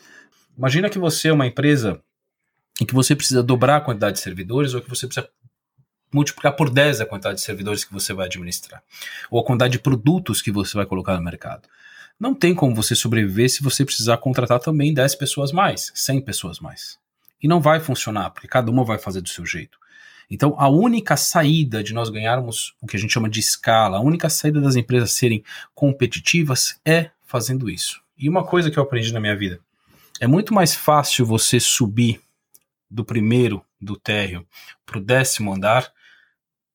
Imagina 0.58 0.90
que 0.90 1.00
você 1.00 1.30
é 1.30 1.34
uma 1.34 1.48
empresa 1.48 2.02
em 2.82 2.86
que 2.86 2.94
você 2.94 3.16
precisa 3.16 3.42
dobrar 3.42 3.78
a 3.78 3.82
quantidade 3.82 4.18
de 4.18 4.22
servidores 4.22 4.74
ou 4.74 4.82
que 4.82 4.90
você 4.90 5.08
precisa 5.08 5.30
multiplicar 6.14 6.54
por 6.58 6.70
10 6.70 7.00
a 7.00 7.06
quantidade 7.06 7.38
de 7.38 7.42
servidores 7.42 7.86
que 7.86 7.94
você 7.94 8.14
vai 8.14 8.26
administrar, 8.26 8.84
ou 9.32 9.40
a 9.40 9.46
quantidade 9.46 9.72
de 9.72 9.80
produtos 9.80 10.42
que 10.42 10.52
você 10.52 10.76
vai 10.76 10.86
colocar 10.86 11.16
no 11.16 11.24
mercado. 11.24 11.70
Não 12.20 12.34
tem 12.34 12.56
como 12.56 12.74
você 12.74 12.96
sobreviver 12.96 13.50
se 13.50 13.62
você 13.62 13.84
precisar 13.84 14.18
contratar 14.18 14.60
também 14.60 14.94
10 14.94 15.16
pessoas 15.16 15.52
mais, 15.52 15.92
100 15.94 16.22
pessoas 16.22 16.60
mais. 16.60 16.98
E 17.42 17.48
não 17.48 17.60
vai 17.60 17.80
funcionar, 17.80 18.30
porque 18.32 18.48
cada 18.48 18.72
uma 18.72 18.84
vai 18.84 18.98
fazer 18.98 19.22
do 19.22 19.30
seu 19.30 19.46
jeito. 19.46 19.78
Então, 20.30 20.56
a 20.58 20.68
única 20.68 21.16
saída 21.18 21.84
de 21.84 21.94
nós 21.94 22.10
ganharmos 22.10 22.74
o 22.82 22.88
que 22.88 22.98
a 22.98 23.00
gente 23.00 23.14
chama 23.14 23.30
de 23.30 23.40
escala, 23.40 23.98
a 23.98 24.02
única 24.02 24.30
saída 24.30 24.60
das 24.60 24.76
empresas 24.76 25.12
serem 25.12 25.44
competitivas 25.74 26.80
é 26.86 27.12
fazendo 27.26 27.70
isso. 27.70 28.02
E 28.18 28.30
uma 28.30 28.44
coisa 28.44 28.72
que 28.72 28.80
eu 28.80 28.84
aprendi 28.84 29.14
na 29.14 29.20
minha 29.20 29.36
vida: 29.36 29.60
é 30.20 30.26
muito 30.26 30.54
mais 30.54 30.74
fácil 30.74 31.26
você 31.26 31.60
subir 31.60 32.22
do 32.90 33.04
primeiro 33.04 33.64
do 33.80 33.96
térreo 33.96 34.48
para 34.86 34.98
o 34.98 35.02
décimo 35.02 35.54
andar 35.54 35.92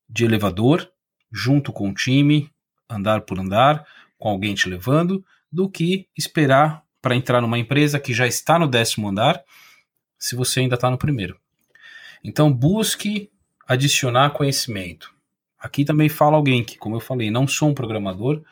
de 0.09 0.25
elevador, 0.25 0.88
junto 1.32 1.73
com 1.73 1.88
o 1.88 1.94
time, 1.94 2.50
andar 2.88 3.23
por 3.23 3.38
andar, 3.38 3.87
com 4.21 4.29
alguém 4.29 4.55
te 4.55 4.69
levando, 4.69 5.25
do 5.50 5.69
que 5.69 6.07
esperar 6.17 6.85
para 7.03 7.17
entrar 7.17 7.41
numa 7.41 7.59
empresa 7.59 7.99
que 7.99 8.12
já 8.12 8.27
está 8.27 8.59
no 8.59 8.69
décimo 8.69 9.09
andar, 9.09 9.43
se 10.19 10.37
você 10.37 10.61
ainda 10.61 10.75
está 10.75 10.91
no 10.91 10.99
primeiro. 10.99 11.37
Então 12.23 12.53
busque 12.53 13.31
adicionar 13.67 14.31
conhecimento. 14.31 15.12
Aqui 15.59 15.85
também 15.85 16.09
fala 16.09 16.37
alguém 16.37 16.62
que, 16.62 16.79
como 16.79 16.97
eu 16.97 17.00
falei, 17.00 17.31
não 17.31 17.49
sou 17.49 17.71
um 17.71 17.75
programador, 17.75 18.43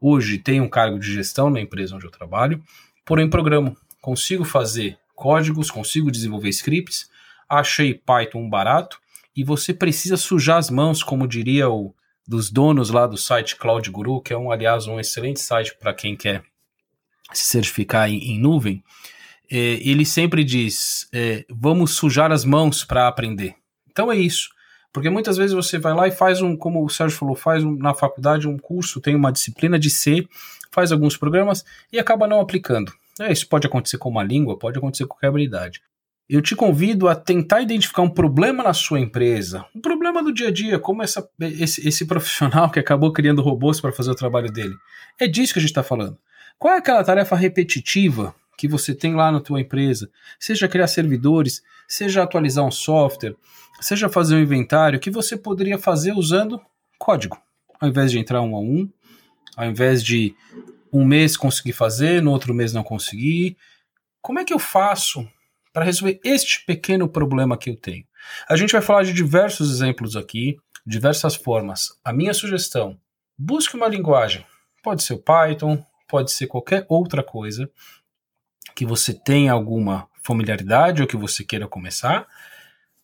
hoje 0.00 0.38
tenho 0.38 0.64
um 0.64 0.68
cargo 0.68 0.98
de 0.98 1.12
gestão 1.12 1.48
na 1.48 1.60
empresa 1.60 1.96
onde 1.96 2.04
eu 2.04 2.10
trabalho, 2.10 2.62
porém 3.04 3.28
programo, 3.28 3.76
consigo 4.00 4.44
fazer 4.44 4.98
códigos, 5.14 5.70
consigo 5.70 6.10
desenvolver 6.10 6.50
scripts, 6.50 7.10
achei 7.48 7.94
Python 7.94 8.48
barato 8.48 9.00
e 9.34 9.42
você 9.42 9.72
precisa 9.72 10.16
sujar 10.16 10.58
as 10.58 10.68
mãos, 10.68 11.02
como 11.02 11.26
diria 11.26 11.68
o 11.68 11.94
dos 12.26 12.50
donos 12.50 12.90
lá 12.90 13.06
do 13.06 13.16
site 13.16 13.56
Cloud 13.56 13.90
Guru, 13.90 14.20
que 14.20 14.32
é 14.32 14.38
um, 14.38 14.50
aliás, 14.50 14.86
um 14.86 14.98
excelente 14.98 15.40
site 15.40 15.76
para 15.78 15.92
quem 15.92 16.16
quer 16.16 16.42
se 17.32 17.44
certificar 17.44 18.08
em, 18.08 18.18
em 18.32 18.38
nuvem. 18.38 18.82
É, 19.50 19.56
ele 19.56 20.04
sempre 20.04 20.42
diz: 20.42 21.08
é, 21.12 21.44
vamos 21.50 21.92
sujar 21.92 22.32
as 22.32 22.44
mãos 22.44 22.84
para 22.84 23.08
aprender. 23.08 23.54
Então 23.90 24.10
é 24.10 24.16
isso. 24.16 24.48
Porque 24.92 25.10
muitas 25.10 25.36
vezes 25.36 25.52
você 25.52 25.76
vai 25.76 25.92
lá 25.92 26.06
e 26.06 26.12
faz 26.12 26.40
um, 26.40 26.56
como 26.56 26.84
o 26.84 26.88
Sérgio 26.88 27.18
falou, 27.18 27.34
faz 27.34 27.64
um, 27.64 27.76
na 27.76 27.92
faculdade 27.92 28.46
um 28.46 28.56
curso, 28.56 29.00
tem 29.00 29.16
uma 29.16 29.32
disciplina 29.32 29.76
de 29.76 29.90
C, 29.90 30.26
faz 30.70 30.92
alguns 30.92 31.16
programas 31.16 31.64
e 31.92 31.98
acaba 31.98 32.28
não 32.28 32.40
aplicando. 32.40 32.92
É, 33.20 33.32
isso 33.32 33.48
pode 33.48 33.66
acontecer 33.66 33.98
com 33.98 34.08
uma 34.08 34.22
língua, 34.22 34.58
pode 34.58 34.78
acontecer 34.78 35.04
com 35.04 35.14
qualquer 35.14 35.28
habilidade. 35.28 35.82
Eu 36.28 36.40
te 36.40 36.56
convido 36.56 37.06
a 37.06 37.14
tentar 37.14 37.60
identificar 37.60 38.00
um 38.00 38.08
problema 38.08 38.62
na 38.62 38.72
sua 38.72 38.98
empresa, 38.98 39.66
um 39.74 39.80
problema 39.80 40.22
do 40.22 40.32
dia 40.32 40.48
a 40.48 40.50
dia, 40.50 40.78
como 40.78 41.02
essa, 41.02 41.28
esse, 41.38 41.86
esse 41.86 42.06
profissional 42.06 42.70
que 42.70 42.78
acabou 42.78 43.12
criando 43.12 43.42
robôs 43.42 43.78
para 43.78 43.92
fazer 43.92 44.10
o 44.10 44.14
trabalho 44.14 44.50
dele. 44.50 44.74
É 45.20 45.26
disso 45.26 45.52
que 45.52 45.58
a 45.58 45.62
gente 45.62 45.70
está 45.70 45.82
falando. 45.82 46.18
Qual 46.58 46.72
é 46.72 46.78
aquela 46.78 47.04
tarefa 47.04 47.36
repetitiva 47.36 48.34
que 48.56 48.66
você 48.66 48.94
tem 48.94 49.14
lá 49.14 49.30
na 49.30 49.40
tua 49.40 49.60
empresa? 49.60 50.10
Seja 50.38 50.66
criar 50.66 50.86
servidores, 50.86 51.62
seja 51.86 52.22
atualizar 52.22 52.64
um 52.64 52.70
software, 52.70 53.36
seja 53.78 54.08
fazer 54.08 54.36
um 54.36 54.40
inventário 54.40 54.98
que 54.98 55.10
você 55.10 55.36
poderia 55.36 55.78
fazer 55.78 56.12
usando 56.12 56.58
código, 56.98 57.36
ao 57.78 57.86
invés 57.86 58.10
de 58.10 58.18
entrar 58.18 58.40
um 58.40 58.56
a 58.56 58.60
um, 58.60 58.88
ao 59.58 59.66
invés 59.66 60.02
de 60.02 60.34
um 60.90 61.04
mês 61.04 61.36
conseguir 61.36 61.72
fazer, 61.72 62.22
no 62.22 62.30
outro 62.30 62.54
mês 62.54 62.72
não 62.72 62.82
conseguir. 62.82 63.58
Como 64.22 64.38
é 64.38 64.44
que 64.44 64.54
eu 64.54 64.58
faço 64.58 65.28
para 65.74 65.84
resolver 65.84 66.20
este 66.24 66.64
pequeno 66.64 67.08
problema 67.08 67.58
que 67.58 67.68
eu 67.68 67.76
tenho. 67.76 68.06
A 68.48 68.54
gente 68.54 68.70
vai 68.70 68.80
falar 68.80 69.02
de 69.02 69.12
diversos 69.12 69.70
exemplos 69.72 70.14
aqui, 70.14 70.56
diversas 70.86 71.34
formas. 71.34 71.98
A 72.04 72.12
minha 72.12 72.32
sugestão: 72.32 72.96
busque 73.36 73.74
uma 73.74 73.88
linguagem. 73.88 74.46
Pode 74.84 75.02
ser 75.02 75.14
o 75.14 75.18
Python, 75.18 75.84
pode 76.08 76.30
ser 76.30 76.46
qualquer 76.46 76.86
outra 76.88 77.24
coisa 77.24 77.68
que 78.74 78.86
você 78.86 79.12
tenha 79.12 79.52
alguma 79.52 80.08
familiaridade 80.22 81.02
ou 81.02 81.08
que 81.08 81.16
você 81.16 81.42
queira 81.42 81.66
começar. 81.66 82.26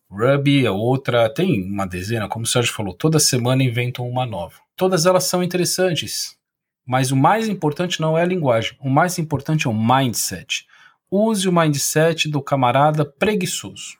Ruby 0.09 0.65
é 0.65 0.71
outra, 0.71 1.33
tem 1.33 1.63
uma 1.65 1.87
dezena, 1.87 2.29
como 2.29 2.45
o 2.45 2.49
Sérgio 2.49 2.73
falou, 2.73 2.95
toda 2.95 3.19
semana 3.19 3.63
inventam 3.63 4.09
uma 4.09 4.27
nova. 4.27 4.55
Todas 4.77 5.07
elas 5.07 5.25
são 5.25 5.43
interessantes, 5.43 6.37
mas 6.85 7.13
o 7.13 7.17
mais 7.17 7.49
importante 7.49 8.01
não 8.01 8.19
é 8.19 8.23
a 8.23 8.27
linguagem, 8.27 8.77
o 8.81 8.91
mais 8.91 9.19
importante 9.19 9.67
é 9.67 9.71
o 9.71 9.75
mindset. 9.75 10.67
Use 11.11 11.49
o 11.49 11.53
mindset 11.53 12.29
do 12.29 12.41
camarada 12.41 13.05
preguiçoso. 13.05 13.99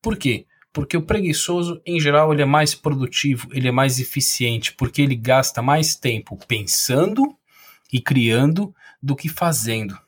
Por 0.00 0.16
quê? 0.16 0.46
Porque 0.72 0.96
o 0.96 1.02
preguiçoso, 1.02 1.80
em 1.84 1.98
geral, 2.00 2.32
ele 2.32 2.42
é 2.42 2.46
mais 2.46 2.74
produtivo, 2.74 3.48
ele 3.52 3.68
é 3.68 3.72
mais 3.72 3.98
eficiente, 3.98 4.72
porque 4.72 5.02
ele 5.02 5.16
gasta 5.16 5.60
mais 5.60 5.94
tempo 5.94 6.38
pensando 6.46 7.36
e 7.92 8.00
criando 8.00 8.74
do 9.02 9.16
que 9.16 9.28
fazendo. 9.28 9.98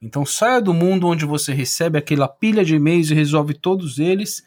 Então 0.00 0.24
saia 0.24 0.60
do 0.60 0.74
mundo 0.74 1.06
onde 1.06 1.24
você 1.24 1.52
recebe 1.52 1.98
aquela 1.98 2.28
pilha 2.28 2.64
de 2.64 2.74
e-mails 2.74 3.10
e 3.10 3.14
resolve 3.14 3.54
todos 3.54 3.98
eles, 3.98 4.44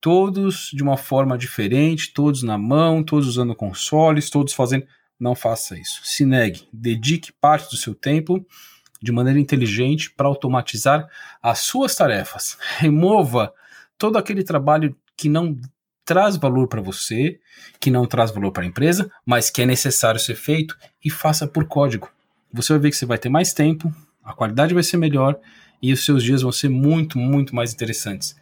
todos 0.00 0.70
de 0.72 0.82
uma 0.82 0.96
forma 0.96 1.38
diferente, 1.38 2.12
todos 2.12 2.42
na 2.42 2.58
mão, 2.58 3.02
todos 3.02 3.28
usando 3.28 3.54
consoles, 3.54 4.28
todos 4.28 4.52
fazendo. 4.52 4.86
Não 5.18 5.34
faça 5.34 5.78
isso. 5.78 6.00
Se 6.04 6.26
negue, 6.26 6.68
dedique 6.72 7.32
parte 7.32 7.70
do 7.70 7.76
seu 7.76 7.94
tempo 7.94 8.44
de 9.04 9.12
maneira 9.12 9.38
inteligente 9.38 10.10
para 10.10 10.26
automatizar 10.26 11.06
as 11.42 11.58
suas 11.58 11.94
tarefas. 11.94 12.56
Remova 12.78 13.52
todo 13.98 14.16
aquele 14.16 14.42
trabalho 14.42 14.96
que 15.14 15.28
não 15.28 15.60
traz 16.06 16.36
valor 16.36 16.68
para 16.68 16.80
você, 16.80 17.38
que 17.78 17.90
não 17.90 18.06
traz 18.06 18.30
valor 18.30 18.50
para 18.50 18.62
a 18.62 18.66
empresa, 18.66 19.10
mas 19.24 19.50
que 19.50 19.60
é 19.60 19.66
necessário 19.66 20.18
ser 20.18 20.34
feito 20.34 20.76
e 21.04 21.10
faça 21.10 21.46
por 21.46 21.66
código. 21.66 22.10
Você 22.50 22.72
vai 22.72 22.80
ver 22.80 22.90
que 22.90 22.96
você 22.96 23.04
vai 23.04 23.18
ter 23.18 23.28
mais 23.28 23.52
tempo, 23.52 23.94
a 24.22 24.32
qualidade 24.32 24.72
vai 24.72 24.82
ser 24.82 24.96
melhor 24.96 25.38
e 25.82 25.92
os 25.92 26.02
seus 26.02 26.22
dias 26.22 26.40
vão 26.40 26.50
ser 26.50 26.70
muito, 26.70 27.18
muito 27.18 27.54
mais 27.54 27.74
interessantes. 27.74 28.34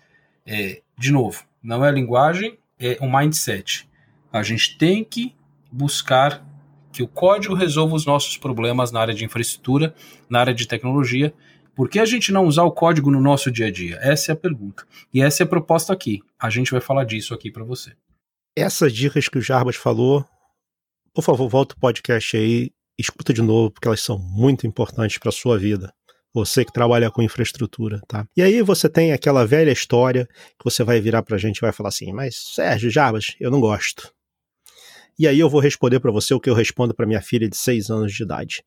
É, 0.46 0.80
de 0.96 1.10
novo, 1.10 1.44
não 1.60 1.84
é 1.84 1.88
a 1.88 1.92
linguagem, 1.92 2.56
é 2.78 2.96
o 3.00 3.10
mindset. 3.10 3.88
A 4.32 4.44
gente 4.44 4.78
tem 4.78 5.02
que 5.02 5.34
buscar 5.72 6.44
que 6.92 7.02
o 7.02 7.08
código 7.08 7.54
resolva 7.54 7.94
os 7.94 8.04
nossos 8.04 8.36
problemas 8.36 8.92
na 8.92 9.00
área 9.00 9.14
de 9.14 9.24
infraestrutura, 9.24 9.94
na 10.28 10.40
área 10.40 10.54
de 10.54 10.66
tecnologia 10.68 11.32
por 11.74 11.88
que 11.88 11.98
a 11.98 12.04
gente 12.04 12.32
não 12.32 12.44
usar 12.44 12.64
o 12.64 12.70
código 12.70 13.10
no 13.10 13.20
nosso 13.20 13.50
dia 13.50 13.66
a 13.66 13.70
dia? 13.70 13.98
Essa 14.02 14.32
é 14.32 14.34
a 14.34 14.36
pergunta. 14.36 14.86
E 15.12 15.22
essa 15.22 15.42
é 15.42 15.44
a 15.44 15.48
proposta 15.48 15.92
aqui. 15.92 16.20
A 16.38 16.50
gente 16.50 16.70
vai 16.70 16.80
falar 16.80 17.04
disso 17.04 17.32
aqui 17.32 17.50
para 17.50 17.64
você. 17.64 17.92
Essas 18.54 18.92
dicas 18.92 19.28
que 19.28 19.38
o 19.38 19.42
Jarbas 19.42 19.76
falou, 19.76 20.24
por 21.14 21.22
favor, 21.22 21.48
volta 21.48 21.74
o 21.74 21.78
podcast 21.78 22.36
aí, 22.36 22.70
escuta 22.98 23.32
de 23.32 23.40
novo, 23.40 23.70
porque 23.70 23.88
elas 23.88 24.02
são 24.02 24.18
muito 24.18 24.66
importantes 24.66 25.16
para 25.16 25.30
a 25.30 25.32
sua 25.32 25.58
vida. 25.58 25.92
Você 26.34 26.64
que 26.64 26.72
trabalha 26.72 27.10
com 27.10 27.22
infraestrutura, 27.22 28.00
tá? 28.06 28.26
E 28.36 28.42
aí 28.42 28.62
você 28.62 28.88
tem 28.88 29.12
aquela 29.12 29.46
velha 29.46 29.70
história 29.70 30.26
que 30.58 30.64
você 30.64 30.84
vai 30.84 31.00
virar 31.00 31.22
para 31.22 31.36
a 31.36 31.38
gente 31.38 31.58
e 31.58 31.60
vai 31.60 31.72
falar 31.72 31.90
assim: 31.90 32.10
Mas 32.12 32.36
Sérgio, 32.54 32.90
Jarbas, 32.90 33.36
eu 33.38 33.50
não 33.50 33.60
gosto. 33.60 34.12
E 35.18 35.28
aí 35.28 35.38
eu 35.38 35.48
vou 35.48 35.60
responder 35.60 36.00
para 36.00 36.10
você 36.10 36.32
o 36.34 36.40
que 36.40 36.48
eu 36.48 36.54
respondo 36.54 36.94
para 36.94 37.06
minha 37.06 37.20
filha 37.20 37.48
de 37.48 37.56
6 37.56 37.90
anos 37.90 38.12
de 38.12 38.22
idade. 38.22 38.64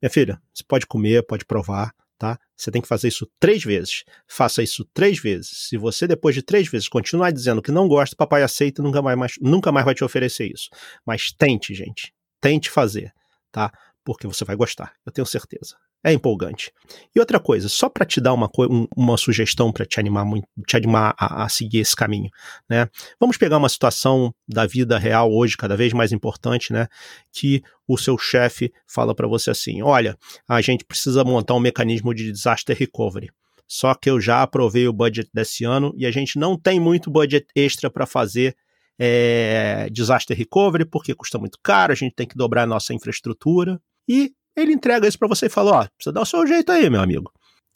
Minha 0.00 0.10
filha, 0.10 0.42
você 0.52 0.64
pode 0.66 0.86
comer, 0.86 1.24
pode 1.24 1.44
provar, 1.44 1.92
tá? 2.18 2.38
Você 2.56 2.70
tem 2.70 2.80
que 2.80 2.88
fazer 2.88 3.08
isso 3.08 3.28
três 3.38 3.64
vezes. 3.64 4.04
Faça 4.26 4.62
isso 4.62 4.84
três 4.94 5.18
vezes. 5.18 5.68
Se 5.68 5.76
você, 5.76 6.06
depois 6.06 6.34
de 6.34 6.42
três 6.42 6.68
vezes, 6.68 6.88
continuar 6.88 7.30
dizendo 7.30 7.62
que 7.62 7.72
não 7.72 7.86
gosta, 7.88 8.16
papai 8.16 8.42
aceita 8.42 8.80
e 8.80 8.84
nunca 8.84 9.02
mais, 9.02 9.34
nunca 9.40 9.70
mais 9.70 9.84
vai 9.84 9.94
te 9.94 10.04
oferecer 10.04 10.50
isso. 10.52 10.68
Mas 11.04 11.32
tente, 11.32 11.74
gente. 11.74 12.12
Tente 12.40 12.70
fazer, 12.70 13.12
tá? 13.50 13.72
Porque 14.04 14.26
você 14.26 14.44
vai 14.44 14.56
gostar, 14.56 14.92
eu 15.06 15.12
tenho 15.12 15.26
certeza. 15.26 15.76
É 16.04 16.12
empolgante. 16.12 16.72
E 17.14 17.20
outra 17.20 17.38
coisa, 17.38 17.68
só 17.68 17.88
para 17.88 18.04
te 18.04 18.20
dar 18.20 18.32
uma, 18.32 18.50
uma 18.96 19.16
sugestão 19.16 19.70
para 19.70 19.86
te 19.86 20.00
animar 20.00 20.24
muito, 20.24 20.48
te 20.66 20.76
animar 20.76 21.14
a, 21.16 21.44
a, 21.44 21.48
seguir 21.48 21.78
esse 21.78 21.94
caminho, 21.94 22.28
né? 22.68 22.88
Vamos 23.20 23.36
pegar 23.36 23.58
uma 23.58 23.68
situação 23.68 24.34
da 24.48 24.66
vida 24.66 24.98
real 24.98 25.32
hoje, 25.32 25.56
cada 25.56 25.76
vez 25.76 25.92
mais 25.92 26.10
importante, 26.10 26.72
né? 26.72 26.88
Que 27.32 27.62
o 27.86 27.96
seu 27.96 28.18
chefe 28.18 28.72
fala 28.84 29.14
para 29.14 29.28
você 29.28 29.50
assim: 29.50 29.80
olha, 29.80 30.18
a 30.48 30.60
gente 30.60 30.84
precisa 30.84 31.22
montar 31.22 31.54
um 31.54 31.60
mecanismo 31.60 32.12
de 32.12 32.32
disaster 32.32 32.76
recovery. 32.76 33.30
Só 33.68 33.94
que 33.94 34.10
eu 34.10 34.20
já 34.20 34.42
aprovei 34.42 34.88
o 34.88 34.92
budget 34.92 35.30
desse 35.32 35.64
ano 35.64 35.94
e 35.96 36.04
a 36.04 36.10
gente 36.10 36.36
não 36.36 36.58
tem 36.58 36.80
muito 36.80 37.10
budget 37.10 37.46
extra 37.54 37.88
para 37.88 38.06
fazer 38.06 38.56
é, 38.98 39.88
disaster 39.90 40.36
recovery 40.36 40.84
porque 40.84 41.14
custa 41.14 41.38
muito 41.38 41.58
caro, 41.62 41.92
a 41.92 41.96
gente 41.96 42.14
tem 42.14 42.26
que 42.26 42.36
dobrar 42.36 42.64
a 42.64 42.66
nossa 42.66 42.92
infraestrutura. 42.92 43.80
E 44.08 44.32
ele 44.56 44.72
entrega 44.72 45.06
isso 45.06 45.18
para 45.18 45.28
você 45.28 45.46
e 45.46 45.50
fala: 45.50 45.82
ó, 45.82 45.86
precisa 45.96 46.12
dar 46.12 46.22
o 46.22 46.26
seu 46.26 46.46
jeito 46.46 46.70
aí, 46.72 46.88
meu 46.88 47.00
amigo. 47.00 47.32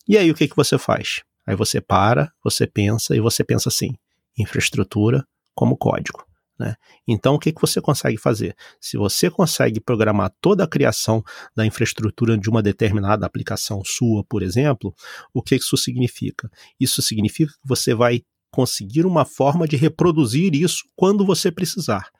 E 0.09 0.17
aí 0.17 0.31
o 0.31 0.35
que, 0.35 0.49
que 0.49 0.57
você 0.57 0.79
faz? 0.79 1.23
Aí 1.47 1.57
você 1.57 1.81
para, 1.81 2.33
você 2.43 2.67
pensa 2.67 3.15
e 3.15 3.21
você 3.21 3.45
pensa 3.45 3.69
assim: 3.69 3.95
infraestrutura 4.39 5.25
como 5.55 5.77
código. 5.77 6.25
Né? 6.59 6.75
Então, 7.07 7.35
o 7.35 7.39
que, 7.39 7.53
que 7.53 7.61
você 7.61 7.81
consegue 7.81 8.17
fazer? 8.17 8.57
Se 8.81 8.97
você 8.97 9.31
consegue 9.31 9.79
programar 9.79 10.33
toda 10.41 10.65
a 10.65 10.69
criação 10.69 11.23
da 11.55 11.67
infraestrutura 11.67 12.37
de 12.37 12.49
uma 12.49 12.63
determinada 12.63 13.27
aplicação 13.27 13.83
sua, 13.85 14.25
por 14.25 14.43
exemplo, 14.43 14.95
o 15.35 15.43
que 15.43 15.57
isso 15.57 15.77
significa? 15.77 16.51
Isso 16.81 17.03
significa 17.03 17.53
que 17.53 17.69
você 17.69 17.95
vai 17.95 18.23
conseguir 18.51 19.05
uma 19.05 19.27
forma 19.27 19.69
de 19.69 19.77
reproduzir 19.77 20.55
isso 20.55 20.85
quando 20.97 21.27
você 21.27 21.51
precisar. 21.53 22.11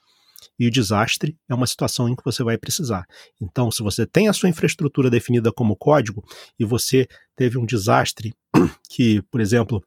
E 0.59 0.67
o 0.67 0.71
desastre 0.71 1.37
é 1.49 1.55
uma 1.55 1.67
situação 1.67 2.09
em 2.09 2.17
que 2.17 2.25
você 2.25 2.43
vai 2.43 2.57
precisar. 2.57 3.05
Então, 3.41 3.71
se 3.71 3.83
você 3.83 4.07
tem 4.07 4.29
a 4.29 4.33
sua 4.33 4.49
infraestrutura 4.49 5.11
definida 5.11 5.53
como 5.53 5.77
código 5.77 6.25
e 6.59 6.65
você 6.65 7.07
teve 7.37 7.59
um 7.59 7.67
desastre 7.67 8.35
que, 8.89 9.23
por 9.31 9.41
exemplo, 9.41 9.83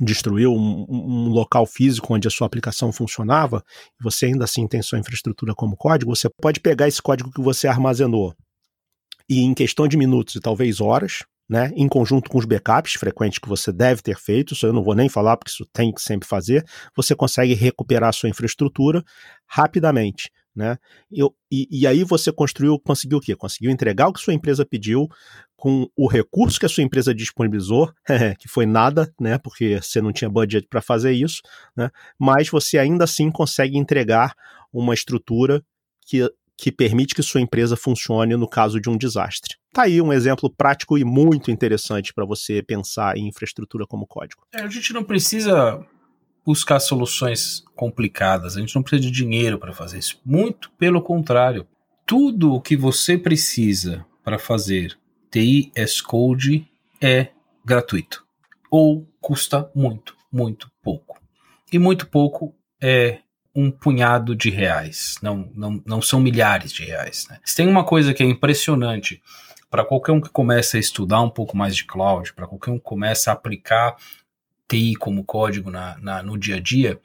destruiu 0.00 0.52
um, 0.52 0.86
um, 0.88 1.28
local 1.28 1.66
físico 1.66 2.14
onde 2.14 2.26
a 2.26 2.30
sua 2.30 2.46
aplicação 2.46 2.92
funcionava, 2.92 3.62
e 4.00 4.02
você 4.02 4.26
ainda 4.26 4.44
assim 4.44 4.66
tem 4.66 4.82
sua 4.82 4.98
infraestrutura 4.98 5.54
como 5.54 5.76
código, 5.76 6.14
você 6.14 6.28
pode 6.28 6.60
pegar 6.60 6.88
esse 6.88 7.00
código 7.00 7.30
que 7.30 7.40
você 7.40 7.68
armazenou 7.68 8.34
e 9.28 9.40
em 9.40 9.54
questão 9.54 9.88
de 9.88 9.96
minutos 9.96 10.34
e 10.34 10.40
talvez 10.40 10.80
horas, 10.80 11.24
né, 11.48 11.70
em 11.76 11.88
conjunto 11.88 12.30
com 12.30 12.38
os 12.38 12.44
backups 12.44 12.94
frequentes 12.94 13.38
que 13.38 13.48
você 13.48 13.72
deve 13.72 14.02
ter 14.02 14.16
feito, 14.16 14.54
isso 14.54 14.66
eu 14.66 14.72
não 14.72 14.82
vou 14.82 14.94
nem 14.94 15.08
falar 15.08 15.36
porque 15.36 15.50
isso 15.50 15.66
tem 15.72 15.92
que 15.92 16.00
sempre 16.00 16.28
fazer, 16.28 16.64
você 16.96 17.14
consegue 17.14 17.54
recuperar 17.54 18.08
a 18.08 18.12
sua 18.12 18.28
infraestrutura 18.28 19.04
rapidamente. 19.46 20.30
Né? 20.56 20.78
Eu, 21.10 21.34
e, 21.50 21.66
e 21.68 21.84
aí 21.84 22.04
você 22.04 22.30
construiu, 22.30 22.78
conseguiu 22.78 23.18
o 23.18 23.20
quê? 23.20 23.34
Conseguiu 23.34 23.72
entregar 23.72 24.06
o 24.06 24.12
que 24.12 24.20
sua 24.20 24.32
empresa 24.32 24.64
pediu 24.64 25.08
com 25.56 25.88
o 25.96 26.06
recurso 26.06 26.60
que 26.60 26.66
a 26.66 26.68
sua 26.68 26.84
empresa 26.84 27.12
disponibilizou, 27.12 27.92
que 28.38 28.46
foi 28.48 28.64
nada, 28.64 29.12
né? 29.20 29.36
Porque 29.36 29.80
você 29.82 30.00
não 30.00 30.12
tinha 30.12 30.30
budget 30.30 30.68
para 30.68 30.80
fazer 30.80 31.12
isso, 31.12 31.42
né? 31.76 31.90
Mas 32.16 32.48
você 32.48 32.78
ainda 32.78 33.02
assim 33.02 33.32
consegue 33.32 33.76
entregar 33.76 34.32
uma 34.72 34.94
estrutura 34.94 35.60
que 36.06 36.30
que 36.56 36.70
permite 36.70 37.14
que 37.14 37.22
sua 37.22 37.40
empresa 37.40 37.76
funcione 37.76 38.36
no 38.36 38.48
caso 38.48 38.80
de 38.80 38.88
um 38.88 38.96
desastre. 38.96 39.56
Tá 39.74 39.82
aí 39.82 40.00
um 40.00 40.12
exemplo 40.12 40.48
prático 40.48 40.96
e 40.96 41.04
muito 41.04 41.50
interessante 41.50 42.14
para 42.14 42.24
você 42.24 42.62
pensar 42.62 43.16
em 43.16 43.26
infraestrutura 43.26 43.84
como 43.84 44.06
código. 44.06 44.46
É, 44.54 44.60
a 44.60 44.68
gente 44.68 44.92
não 44.92 45.02
precisa 45.02 45.84
buscar 46.46 46.78
soluções 46.78 47.64
complicadas, 47.74 48.56
a 48.56 48.60
gente 48.60 48.72
não 48.72 48.84
precisa 48.84 49.02
de 49.02 49.10
dinheiro 49.10 49.58
para 49.58 49.72
fazer 49.72 49.98
isso. 49.98 50.20
Muito 50.24 50.70
pelo 50.78 51.02
contrário. 51.02 51.66
Tudo 52.06 52.54
o 52.54 52.60
que 52.60 52.76
você 52.76 53.18
precisa 53.18 54.06
para 54.22 54.38
fazer 54.38 54.96
TI 55.28 55.72
as 55.76 56.00
Code 56.00 56.70
é 57.02 57.30
gratuito 57.64 58.24
ou 58.70 59.04
custa 59.20 59.68
muito, 59.74 60.16
muito 60.30 60.70
pouco. 60.80 61.20
E 61.72 61.80
muito 61.80 62.06
pouco 62.06 62.54
é 62.80 63.18
um 63.52 63.72
punhado 63.72 64.36
de 64.36 64.50
reais, 64.50 65.16
não, 65.20 65.50
não, 65.52 65.82
não 65.84 66.00
são 66.00 66.20
milhares 66.20 66.72
de 66.72 66.84
reais. 66.84 67.26
Né? 67.28 67.40
Se 67.44 67.56
tem 67.56 67.66
uma 67.66 67.84
coisa 67.84 68.14
que 68.14 68.22
é 68.22 68.26
impressionante 68.26 69.20
para 69.74 69.84
qualquer 69.84 70.12
um 70.12 70.20
que 70.20 70.28
começa 70.28 70.76
a 70.76 70.80
estudar 70.80 71.20
um 71.20 71.28
pouco 71.28 71.56
mais 71.56 71.74
de 71.74 71.84
cloud, 71.84 72.32
para 72.32 72.46
qualquer 72.46 72.70
um 72.70 72.78
que 72.78 72.84
começa 72.84 73.32
a 73.32 73.34
aplicar 73.34 73.96
TI 74.68 74.94
como 74.94 75.24
código 75.24 75.68
na, 75.68 75.98
na, 75.98 76.22
no 76.22 76.38
dia 76.38 76.58
a 76.58 76.60
dia, 76.60 77.00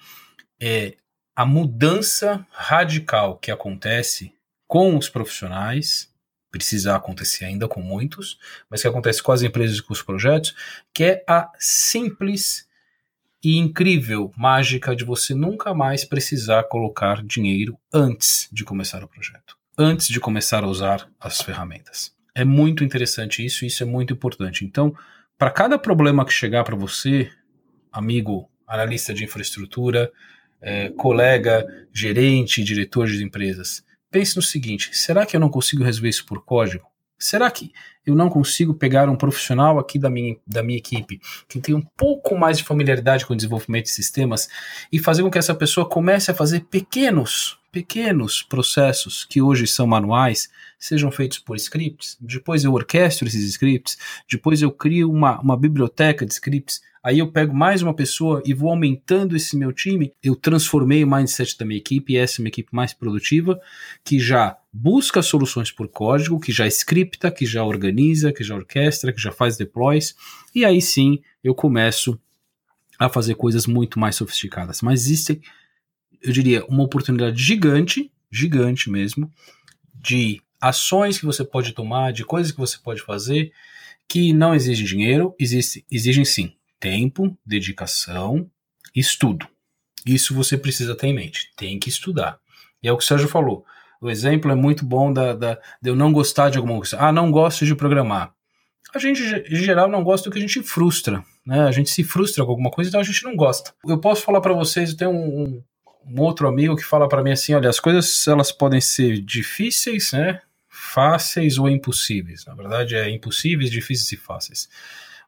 é 0.61 0.95
a 1.35 1.47
mudança 1.47 2.45
radical 2.51 3.39
que 3.39 3.49
acontece 3.49 4.35
com 4.67 4.95
os 4.95 5.09
profissionais, 5.09 6.13
precisa 6.51 6.95
acontecer 6.95 7.45
ainda 7.45 7.67
com 7.67 7.81
muitos, 7.81 8.37
mas 8.69 8.83
que 8.83 8.87
acontece 8.87 9.23
com 9.23 9.31
as 9.31 9.41
empresas 9.41 9.79
e 9.79 9.81
com 9.81 9.91
os 9.91 10.03
projetos, 10.03 10.53
que 10.93 11.03
é 11.05 11.23
a 11.27 11.51
simples 11.57 12.67
e 13.43 13.57
incrível 13.57 14.31
mágica 14.37 14.95
de 14.95 15.03
você 15.03 15.33
nunca 15.33 15.73
mais 15.73 16.05
precisar 16.05 16.65
colocar 16.65 17.23
dinheiro 17.23 17.79
antes 17.91 18.47
de 18.51 18.63
começar 18.63 19.03
o 19.03 19.07
projeto, 19.07 19.57
antes 19.75 20.07
de 20.07 20.19
começar 20.19 20.63
a 20.63 20.67
usar 20.67 21.09
as 21.19 21.41
ferramentas. 21.41 22.18
É 22.39 22.45
muito 22.45 22.85
interessante 22.85 23.45
isso, 23.45 23.65
isso 23.65 23.83
é 23.83 23.85
muito 23.85 24.13
importante. 24.13 24.63
Então, 24.63 24.95
para 25.37 25.51
cada 25.51 25.77
problema 25.77 26.23
que 26.23 26.31
chegar 26.31 26.63
para 26.63 26.73
você, 26.73 27.29
amigo 27.91 28.49
analista 28.65 29.13
de 29.13 29.25
infraestrutura, 29.25 30.09
é, 30.61 30.87
colega, 30.91 31.67
gerente, 31.93 32.63
diretor 32.63 33.07
de 33.07 33.21
empresas, 33.21 33.83
pense 34.09 34.37
no 34.37 34.41
seguinte: 34.41 34.95
será 34.95 35.25
que 35.25 35.35
eu 35.35 35.39
não 35.41 35.49
consigo 35.49 35.83
resolver 35.83 36.07
isso 36.07 36.25
por 36.25 36.41
código? 36.45 36.88
Será 37.19 37.51
que 37.51 37.73
eu 38.05 38.15
não 38.15 38.29
consigo 38.29 38.73
pegar 38.73 39.09
um 39.09 39.15
profissional 39.15 39.77
aqui 39.77 39.99
da 39.99 40.09
minha, 40.09 40.37
da 40.47 40.63
minha 40.63 40.77
equipe 40.77 41.19
que 41.47 41.59
tem 41.59 41.75
um 41.75 41.81
pouco 41.81 42.37
mais 42.37 42.57
de 42.57 42.63
familiaridade 42.63 43.25
com 43.25 43.33
o 43.33 43.35
desenvolvimento 43.35 43.85
de 43.85 43.91
sistemas 43.91 44.49
e 44.91 44.97
fazer 44.97 45.21
com 45.21 45.29
que 45.29 45.37
essa 45.37 45.53
pessoa 45.53 45.87
comece 45.87 46.31
a 46.31 46.33
fazer 46.33 46.61
pequenos, 46.61 47.59
pequenos 47.71 48.41
processos 48.41 49.25
que 49.25 49.41
hoje 49.41 49.67
são 49.67 49.85
manuais, 49.85 50.49
sejam 50.79 51.11
feitos 51.11 51.39
por 51.39 51.57
scripts? 51.57 52.17
Depois 52.21 52.63
eu 52.63 52.73
orquestro 52.73 53.27
esses 53.27 53.43
scripts, 53.49 53.97
depois 54.31 54.61
eu 54.61 54.71
crio 54.71 55.11
uma, 55.11 55.39
uma 55.39 55.57
biblioteca 55.57 56.25
de 56.25 56.33
scripts 56.33 56.81
Aí 57.01 57.19
eu 57.19 57.31
pego 57.31 57.55
mais 57.55 57.81
uma 57.81 57.93
pessoa 57.93 58.43
e 58.45 58.53
vou 58.53 58.69
aumentando 58.69 59.35
esse 59.35 59.55
meu 59.55 59.71
time. 59.71 60.13
Eu 60.21 60.35
transformei 60.35 61.01
o 61.03 61.09
mindset 61.09 61.57
da 61.57 61.65
minha 61.65 61.77
equipe 61.77 62.13
e 62.13 62.17
essa 62.17 62.41
é 62.41 62.43
uma 62.43 62.49
equipe 62.49 62.69
mais 62.73 62.93
produtiva, 62.93 63.59
que 64.03 64.19
já 64.19 64.57
busca 64.71 65.21
soluções 65.21 65.71
por 65.71 65.87
código, 65.87 66.39
que 66.39 66.51
já 66.51 66.67
scripta, 66.67 67.31
que 67.31 67.45
já 67.45 67.63
organiza, 67.63 68.33
que 68.33 68.43
já 68.43 68.53
orquestra, 68.53 69.13
que 69.13 69.21
já 69.21 69.31
faz 69.31 69.55
deploys. 69.55 70.13
E 70.53 70.65
aí 70.65 70.81
sim 70.81 71.21
eu 71.41 71.55
começo 71.55 72.19
a 72.99 73.07
fazer 73.07 73.35
coisas 73.35 73.65
muito 73.65 73.97
mais 73.97 74.17
sofisticadas. 74.17 74.81
Mas 74.81 75.05
existe, 75.05 75.41
eu 76.21 76.33
diria, 76.33 76.65
uma 76.65 76.83
oportunidade 76.83 77.41
gigante, 77.41 78.11
gigante 78.29 78.89
mesmo, 78.89 79.31
de 79.95 80.41
ações 80.59 81.17
que 81.17 81.25
você 81.25 81.45
pode 81.45 81.71
tomar, 81.71 82.11
de 82.11 82.25
coisas 82.25 82.51
que 82.51 82.57
você 82.59 82.77
pode 82.77 83.01
fazer 83.01 83.53
que 84.05 84.33
não 84.33 84.55
exigem 84.55 84.85
dinheiro, 84.85 85.35
existe, 85.39 85.85
exigem 85.89 86.25
sim 86.25 86.51
tempo, 86.79 87.37
dedicação, 87.45 88.49
estudo. 88.95 89.47
Isso 90.05 90.33
você 90.33 90.57
precisa 90.57 90.95
ter 90.95 91.07
em 91.07 91.13
mente. 91.13 91.51
Tem 91.55 91.77
que 91.77 91.89
estudar. 91.89 92.39
E 92.81 92.87
é 92.87 92.91
o 92.91 92.97
que 92.97 93.03
o 93.03 93.07
Sérgio 93.07 93.27
falou. 93.27 93.65
O 94.01 94.09
exemplo 94.09 94.49
é 94.49 94.55
muito 94.55 94.85
bom 94.85 95.11
da, 95.11 95.33
da, 95.33 95.59
de 95.81 95.89
eu 95.89 95.95
não 95.95 96.13
gostar 96.13 96.49
de 96.49 96.57
alguma 96.57 96.77
coisa. 96.77 96.97
Ah, 96.99 97.11
não 97.11 97.31
gosto 97.31 97.65
de 97.65 97.75
programar. 97.75 98.33
A 98.93 98.97
gente, 98.97 99.21
em 99.21 99.55
geral, 99.57 99.87
não 99.89 100.03
gosta 100.03 100.29
do 100.29 100.33
que 100.33 100.39
a 100.39 100.41
gente 100.41 100.63
frustra. 100.63 101.23
Né? 101.45 101.61
A 101.61 101.71
gente 101.71 101.89
se 101.89 102.03
frustra 102.03 102.43
com 102.43 102.51
alguma 102.51 102.71
coisa, 102.71 102.89
então 102.89 103.01
a 103.01 103.03
gente 103.03 103.23
não 103.23 103.35
gosta. 103.35 103.73
Eu 103.85 103.99
posso 103.99 104.23
falar 104.23 104.41
para 104.41 104.53
vocês, 104.53 104.91
eu 104.91 104.97
tenho 104.97 105.11
um, 105.11 105.61
um, 106.07 106.21
outro 106.21 106.47
amigo 106.47 106.75
que 106.75 106.83
fala 106.83 107.07
para 107.07 107.21
mim 107.21 107.31
assim, 107.31 107.53
olha, 107.53 107.69
as 107.69 107.79
coisas 107.79 108.25
elas 108.27 108.51
podem 108.51 108.79
ser 108.79 109.21
difíceis, 109.21 110.13
né? 110.13 110.41
fáceis 110.79 111.57
ou 111.57 111.69
impossíveis. 111.69 112.45
Na 112.45 112.53
verdade, 112.53 112.95
é 112.95 113.09
impossíveis, 113.09 113.69
difíceis 113.69 114.11
e 114.13 114.17
fáceis. 114.17 114.69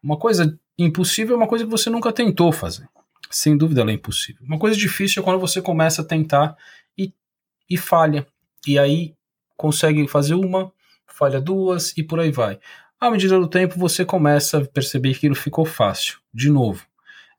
Uma 0.01 0.17
coisa 0.17 0.57
impossível 0.77 1.35
é 1.35 1.37
uma 1.37 1.47
coisa 1.47 1.65
que 1.65 1.71
você 1.71 1.89
nunca 1.89 2.11
tentou 2.11 2.51
fazer. 2.51 2.87
Sem 3.29 3.57
dúvida 3.57 3.81
ela 3.81 3.91
é 3.91 3.93
impossível. 3.93 4.43
Uma 4.45 4.59
coisa 4.59 4.77
difícil 4.77 5.21
é 5.21 5.25
quando 5.25 5.39
você 5.39 5.61
começa 5.61 6.01
a 6.01 6.05
tentar 6.05 6.55
e, 6.97 7.13
e 7.69 7.77
falha. 7.77 8.27
E 8.67 8.77
aí 8.77 9.15
consegue 9.55 10.07
fazer 10.07 10.33
uma, 10.33 10.71
falha 11.07 11.39
duas 11.39 11.95
e 11.97 12.03
por 12.03 12.19
aí 12.19 12.31
vai. 12.31 12.59
À 12.99 13.09
medida 13.09 13.39
do 13.39 13.47
tempo 13.47 13.79
você 13.79 14.03
começa 14.03 14.59
a 14.59 14.65
perceber 14.65 15.11
que 15.11 15.17
aquilo 15.17 15.35
ficou 15.35 15.65
fácil. 15.65 16.19
De 16.33 16.49
novo, 16.49 16.85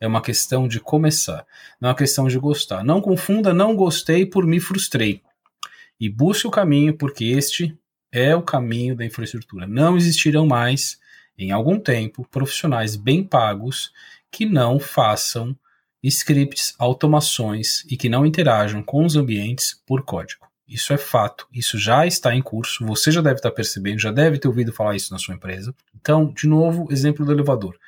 é 0.00 0.06
uma 0.06 0.20
questão 0.20 0.66
de 0.66 0.80
começar, 0.80 1.46
não 1.80 1.88
é 1.88 1.92
uma 1.92 1.98
questão 1.98 2.26
de 2.26 2.38
gostar. 2.38 2.82
Não 2.82 3.00
confunda 3.00 3.54
não 3.54 3.76
gostei 3.76 4.26
por 4.26 4.46
me 4.46 4.58
frustrei. 4.58 5.22
E 6.00 6.08
busque 6.08 6.48
o 6.48 6.50
caminho, 6.50 6.96
porque 6.96 7.24
este 7.24 7.78
é 8.10 8.34
o 8.34 8.42
caminho 8.42 8.96
da 8.96 9.04
infraestrutura. 9.04 9.66
Não 9.66 9.96
existirão 9.96 10.46
mais 10.46 10.98
em 11.36 11.50
algum 11.50 11.78
tempo, 11.78 12.26
profissionais 12.30 12.96
bem 12.96 13.24
pagos 13.24 13.92
que 14.30 14.46
não 14.46 14.78
façam 14.78 15.56
scripts, 16.02 16.74
automações 16.78 17.84
e 17.90 17.96
que 17.96 18.08
não 18.08 18.26
interajam 18.26 18.82
com 18.82 19.04
os 19.04 19.16
ambientes 19.16 19.80
por 19.86 20.02
código. 20.02 20.46
Isso 20.66 20.92
é 20.92 20.96
fato, 20.96 21.46
isso 21.52 21.78
já 21.78 22.06
está 22.06 22.34
em 22.34 22.40
curso, 22.40 22.86
você 22.86 23.10
já 23.10 23.20
deve 23.20 23.36
estar 23.36 23.50
percebendo, 23.50 24.00
já 24.00 24.10
deve 24.10 24.38
ter 24.38 24.48
ouvido 24.48 24.72
falar 24.72 24.96
isso 24.96 25.12
na 25.12 25.18
sua 25.18 25.34
empresa. 25.34 25.74
Então, 25.94 26.32
de 26.32 26.48
novo, 26.48 26.88
exemplo 26.90 27.26
do 27.26 27.32
elevador. 27.32 27.78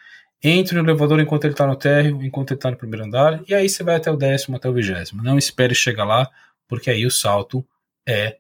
Entre 0.43 0.77
no 0.77 0.87
elevador 0.87 1.19
enquanto 1.21 1.45
ele 1.45 1.55
está 1.55 1.67
no 1.67 1.77
térreo, 1.77 2.23
enquanto 2.23 2.51
ele 2.51 2.59
está 2.59 2.71
no 2.71 2.77
primeiro 2.77 3.07
andar, 3.07 3.43
e 3.49 3.55
aí 3.55 3.69
você 3.69 3.83
vai 3.83 3.97
até 3.97 4.11
o 4.11 4.17
décimo, 4.17 4.57
até 4.57 4.69
o 4.69 4.75
vigésimo. 4.75 5.23
Não 5.23 5.39
espere 5.39 5.75
chegar 5.75 6.05
lá, 6.05 6.31
porque 6.69 6.91
aí 6.91 7.07
o 7.07 7.11
salto 7.11 7.67
é 8.07 8.37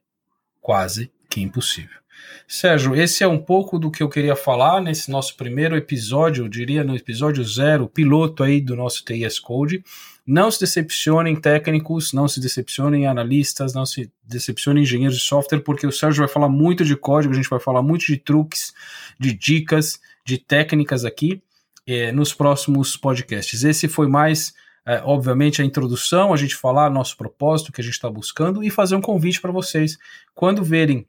quase 0.60 1.10
que 1.30 1.40
impossível. 1.40 2.03
Sérgio, 2.46 2.94
esse 2.94 3.24
é 3.24 3.28
um 3.28 3.38
pouco 3.38 3.78
do 3.78 3.90
que 3.90 4.02
eu 4.02 4.08
queria 4.08 4.36
falar 4.36 4.80
nesse 4.80 5.10
nosso 5.10 5.36
primeiro 5.36 5.76
episódio, 5.76 6.44
eu 6.44 6.48
diria 6.48 6.84
no 6.84 6.94
episódio 6.94 7.42
zero, 7.42 7.88
piloto 7.88 8.42
aí 8.42 8.60
do 8.60 8.76
nosso 8.76 9.04
TIS 9.04 9.38
Code. 9.38 9.82
Não 10.26 10.50
se 10.50 10.60
decepcionem 10.60 11.36
técnicos, 11.36 12.12
não 12.12 12.28
se 12.28 12.40
decepcionem 12.40 13.06
analistas, 13.06 13.74
não 13.74 13.84
se 13.84 14.10
decepcionem 14.22 14.82
engenheiros 14.82 15.16
de 15.18 15.24
software, 15.24 15.60
porque 15.60 15.86
o 15.86 15.92
Sérgio 15.92 16.20
vai 16.20 16.28
falar 16.32 16.48
muito 16.48 16.84
de 16.84 16.96
código, 16.96 17.32
a 17.32 17.36
gente 17.36 17.48
vai 17.48 17.60
falar 17.60 17.82
muito 17.82 18.06
de 18.06 18.16
truques, 18.16 18.72
de 19.18 19.34
dicas, 19.34 20.00
de 20.24 20.38
técnicas 20.38 21.04
aqui 21.04 21.42
é, 21.86 22.12
nos 22.12 22.32
próximos 22.32 22.96
podcasts. 22.96 23.64
Esse 23.64 23.88
foi 23.88 24.06
mais, 24.06 24.54
é, 24.86 25.02
obviamente, 25.04 25.60
a 25.60 25.64
introdução, 25.64 26.32
a 26.32 26.36
gente 26.36 26.54
falar 26.54 26.90
nosso 26.90 27.16
propósito, 27.16 27.72
que 27.72 27.80
a 27.80 27.84
gente 27.84 27.94
está 27.94 28.10
buscando 28.10 28.62
e 28.62 28.70
fazer 28.70 28.96
um 28.96 29.02
convite 29.02 29.40
para 29.40 29.52
vocês. 29.52 29.98
Quando 30.34 30.62
verem 30.62 31.06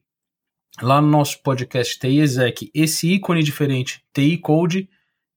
lá 0.81 1.01
no 1.01 1.07
nosso 1.07 1.41
podcast 1.41 1.97
TI 1.99 2.19
Exec, 2.19 2.71
esse 2.73 3.13
ícone 3.13 3.43
diferente, 3.43 4.03
TI 4.13 4.37
Code, 4.37 4.89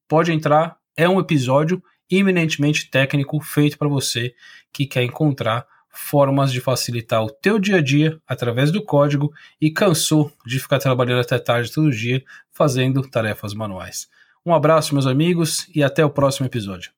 pode 0.07 0.31
entrar, 0.31 0.77
é 0.97 1.07
um 1.07 1.19
episódio 1.19 1.81
eminentemente 2.09 2.89
técnico 2.89 3.39
feito 3.39 3.77
para 3.77 3.87
você 3.87 4.33
que 4.73 4.85
quer 4.85 5.03
encontrar 5.03 5.65
formas 5.89 6.51
de 6.51 6.61
facilitar 6.61 7.23
o 7.23 7.29
teu 7.29 7.59
dia 7.59 7.77
a 7.77 7.81
dia 7.81 8.19
através 8.27 8.71
do 8.71 8.83
código 8.83 9.31
e 9.59 9.71
cansou 9.71 10.31
de 10.45 10.59
ficar 10.59 10.79
trabalhando 10.79 11.21
até 11.21 11.37
tarde 11.37 11.71
todo 11.71 11.91
dia 11.91 12.23
fazendo 12.51 13.01
tarefas 13.01 13.53
manuais. 13.53 14.07
Um 14.45 14.53
abraço, 14.53 14.93
meus 14.93 15.05
amigos, 15.05 15.67
e 15.75 15.83
até 15.83 16.03
o 16.03 16.09
próximo 16.09 16.45
episódio. 16.45 16.91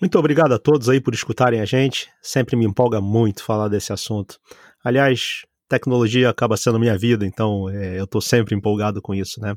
Muito 0.00 0.18
obrigado 0.18 0.52
a 0.52 0.58
todos 0.58 0.88
aí 0.88 1.00
por 1.00 1.12
escutarem 1.12 1.60
a 1.60 1.64
gente. 1.64 2.08
Sempre 2.22 2.56
me 2.56 2.64
empolga 2.64 3.00
muito 3.00 3.44
falar 3.44 3.68
desse 3.68 3.92
assunto. 3.92 4.38
Aliás, 4.82 5.44
tecnologia 5.70 6.28
acaba 6.28 6.56
sendo 6.56 6.80
minha 6.80 6.98
vida, 6.98 7.24
então 7.24 7.70
é, 7.70 7.98
eu 7.98 8.04
estou 8.04 8.20
sempre 8.20 8.56
empolgado 8.56 9.00
com 9.00 9.14
isso, 9.14 9.40
né? 9.40 9.54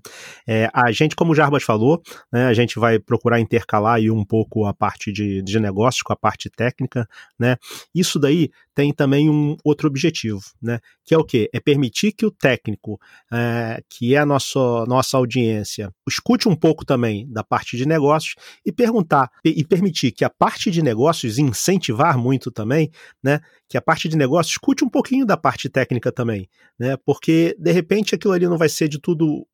É, 0.47 0.69
a 0.71 0.91
gente, 0.91 1.15
como 1.15 1.32
o 1.32 1.36
Jarbas 1.36 1.63
falou, 1.63 2.02
né, 2.32 2.45
a 2.45 2.54
gente 2.54 2.78
vai 2.80 2.99
procurar 2.99 3.39
intercalar 3.39 3.95
aí 3.95 4.12
um 4.12 4.23
pouco 4.23 4.65
a 4.65 4.73
parte 4.73 5.12
de, 5.12 5.41
de 5.41 5.60
negócios 5.60 6.04
com 6.04 6.13
a 6.13 6.15
parte 6.15 6.52
técnica, 6.52 7.08
né? 7.39 7.58
Isso 7.95 8.19
daí 8.19 8.52
tem 8.76 8.94
também 8.94 9.30
um 9.30 9.56
outro 9.64 9.88
objetivo, 9.88 10.42
né? 10.62 10.80
Que 11.06 11.14
é 11.14 11.18
o 11.18 11.24
quê? 11.24 11.50
É 11.54 11.60
permitir 11.60 12.12
que 12.12 12.26
o 12.26 12.32
técnico, 12.32 13.00
é, 13.32 13.82
que 13.90 14.16
é 14.16 14.20
a 14.20 14.26
nossa, 14.26 14.86
nossa 14.88 15.18
audiência, 15.18 15.92
escute 16.08 16.48
um 16.50 16.56
pouco 16.56 16.86
também 16.86 17.32
da 17.32 17.44
parte 17.44 17.78
de 17.78 17.86
negócios 17.86 18.36
e 18.66 18.72
perguntar, 18.72 19.30
e, 19.44 19.64
permitir 19.66 20.12
que 20.12 20.26
a 20.26 20.30
parte 20.30 20.72
de 20.72 20.82
negócios, 20.82 21.38
incentivar 21.38 22.18
muito 22.18 22.52
também, 22.52 22.90
né? 23.24 23.40
Que 23.70 23.78
a 23.78 23.82
parte 23.82 24.10
de 24.10 24.18
negócios 24.18 24.54
escute 24.54 24.84
um 24.84 24.90
pouquinho 24.90 25.26
da 25.26 25.38
parte 25.38 25.70
técnica 25.70 26.12
também, 26.12 26.50
né? 26.80 26.98
Porque 27.06 27.56
de 27.60 27.72
repente 27.72 28.16
aquilo 28.16 28.34
ali 28.34 28.48
não 28.48 28.58
vai 28.58 28.70
ser 28.70 28.88
de 28.88 29.00
tudo 29.00 29.46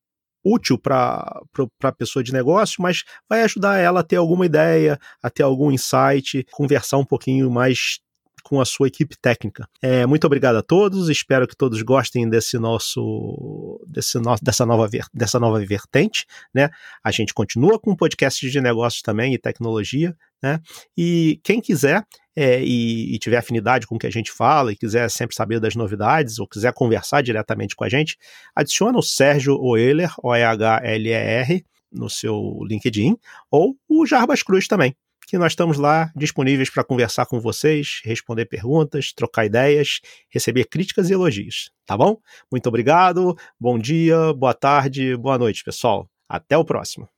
útil 0.44 0.78
para 0.78 1.42
a 1.84 1.92
pessoa 1.92 2.24
de 2.24 2.32
negócio, 2.32 2.82
mas 2.82 3.04
vai 3.28 3.44
ajudar 3.44 3.78
ela 3.78 4.00
a 4.00 4.04
ter 4.04 4.16
alguma 4.16 4.46
ideia, 4.46 4.98
a 5.22 5.30
ter 5.30 5.44
algum 5.44 5.72
insight, 5.72 6.46
conversar 6.52 6.98
um 6.98 7.06
pouquinho 7.06 7.50
mais 7.52 8.00
com 8.44 8.60
a 8.60 8.66
sua 8.66 8.88
equipe 8.88 9.16
técnica. 9.20 9.68
É, 9.82 10.06
muito 10.06 10.26
obrigado 10.26 10.56
a 10.56 10.62
todos, 10.62 11.10
espero 11.10 11.48
que 11.48 11.56
todos 11.56 11.82
gostem 11.82 12.30
desse 12.30 12.58
nosso, 12.58 13.84
desse 13.88 14.20
no, 14.20 14.36
dessa, 14.42 14.66
nova, 14.66 14.90
dessa 15.14 15.40
nova 15.40 15.60
vertente. 15.66 16.26
Né? 16.54 16.70
A 17.04 17.12
gente 17.12 17.34
continua 17.34 17.80
com 17.80 17.96
podcast 17.96 18.50
de 18.50 18.62
negócios 18.62 19.02
também 19.02 19.34
e 19.34 19.38
tecnologia. 19.38 20.16
Né? 20.42 20.60
E 20.98 21.40
quem 21.44 21.60
quiser 21.60 22.06
é, 22.36 22.64
e, 22.64 23.14
e, 23.14 23.20
tiver 23.20 23.38
afinidade 23.38 23.86
com 23.86 23.96
o 23.96 24.00
que 24.00 24.08
a 24.08 24.12
gente 24.12 24.32
fala 24.32 24.72
e 24.72 24.76
quiser 24.76 25.10
sempre 25.10 25.36
saber 25.36 25.60
das 25.60 25.76
novidades 25.76 26.40
ou 26.40 26.48
quiser 26.48 26.72
conversar 26.74 27.22
diretamente 27.22 27.76
com 27.76 27.84
a 27.84 27.90
gente, 27.90 28.18
adiciona 28.56 28.98
o 28.98 29.04
Sérgio 29.04 29.58
Oehler, 29.60 30.14
O-E-H-L-E-R, 30.24 31.66
no 31.92 32.10
seu 32.10 32.60
LinkedIn, 32.64 33.18
ou 33.52 33.76
o 33.90 34.06
Jarbas 34.06 34.44
Cruz 34.44 34.68
também 34.68 34.96
que 35.30 35.38
nós 35.38 35.52
estamos 35.52 35.78
lá 35.78 36.12
disponíveis 36.16 36.70
para 36.70 36.84
conversar 36.84 37.26
com 37.26 37.40
vocês, 37.40 38.02
responder 38.04 38.46
perguntas, 38.46 39.12
trocar 39.14 39.46
ideias, 39.46 40.00
receber 40.30 40.66
críticas 40.66 41.10
e 41.10 41.14
elogios, 41.14 41.72
tá 41.86 41.98
bom? 41.98 42.18
Muito 42.52 42.68
obrigado, 42.68 43.36
bom 43.60 43.78
dia, 43.78 44.34
boa 44.34 44.54
tarde, 44.54 45.16
boa 45.18 45.38
noite, 45.38 45.64
pessoal. 45.64 46.10
Até 46.28 46.58
o 46.58 46.64
próximo. 46.64 47.10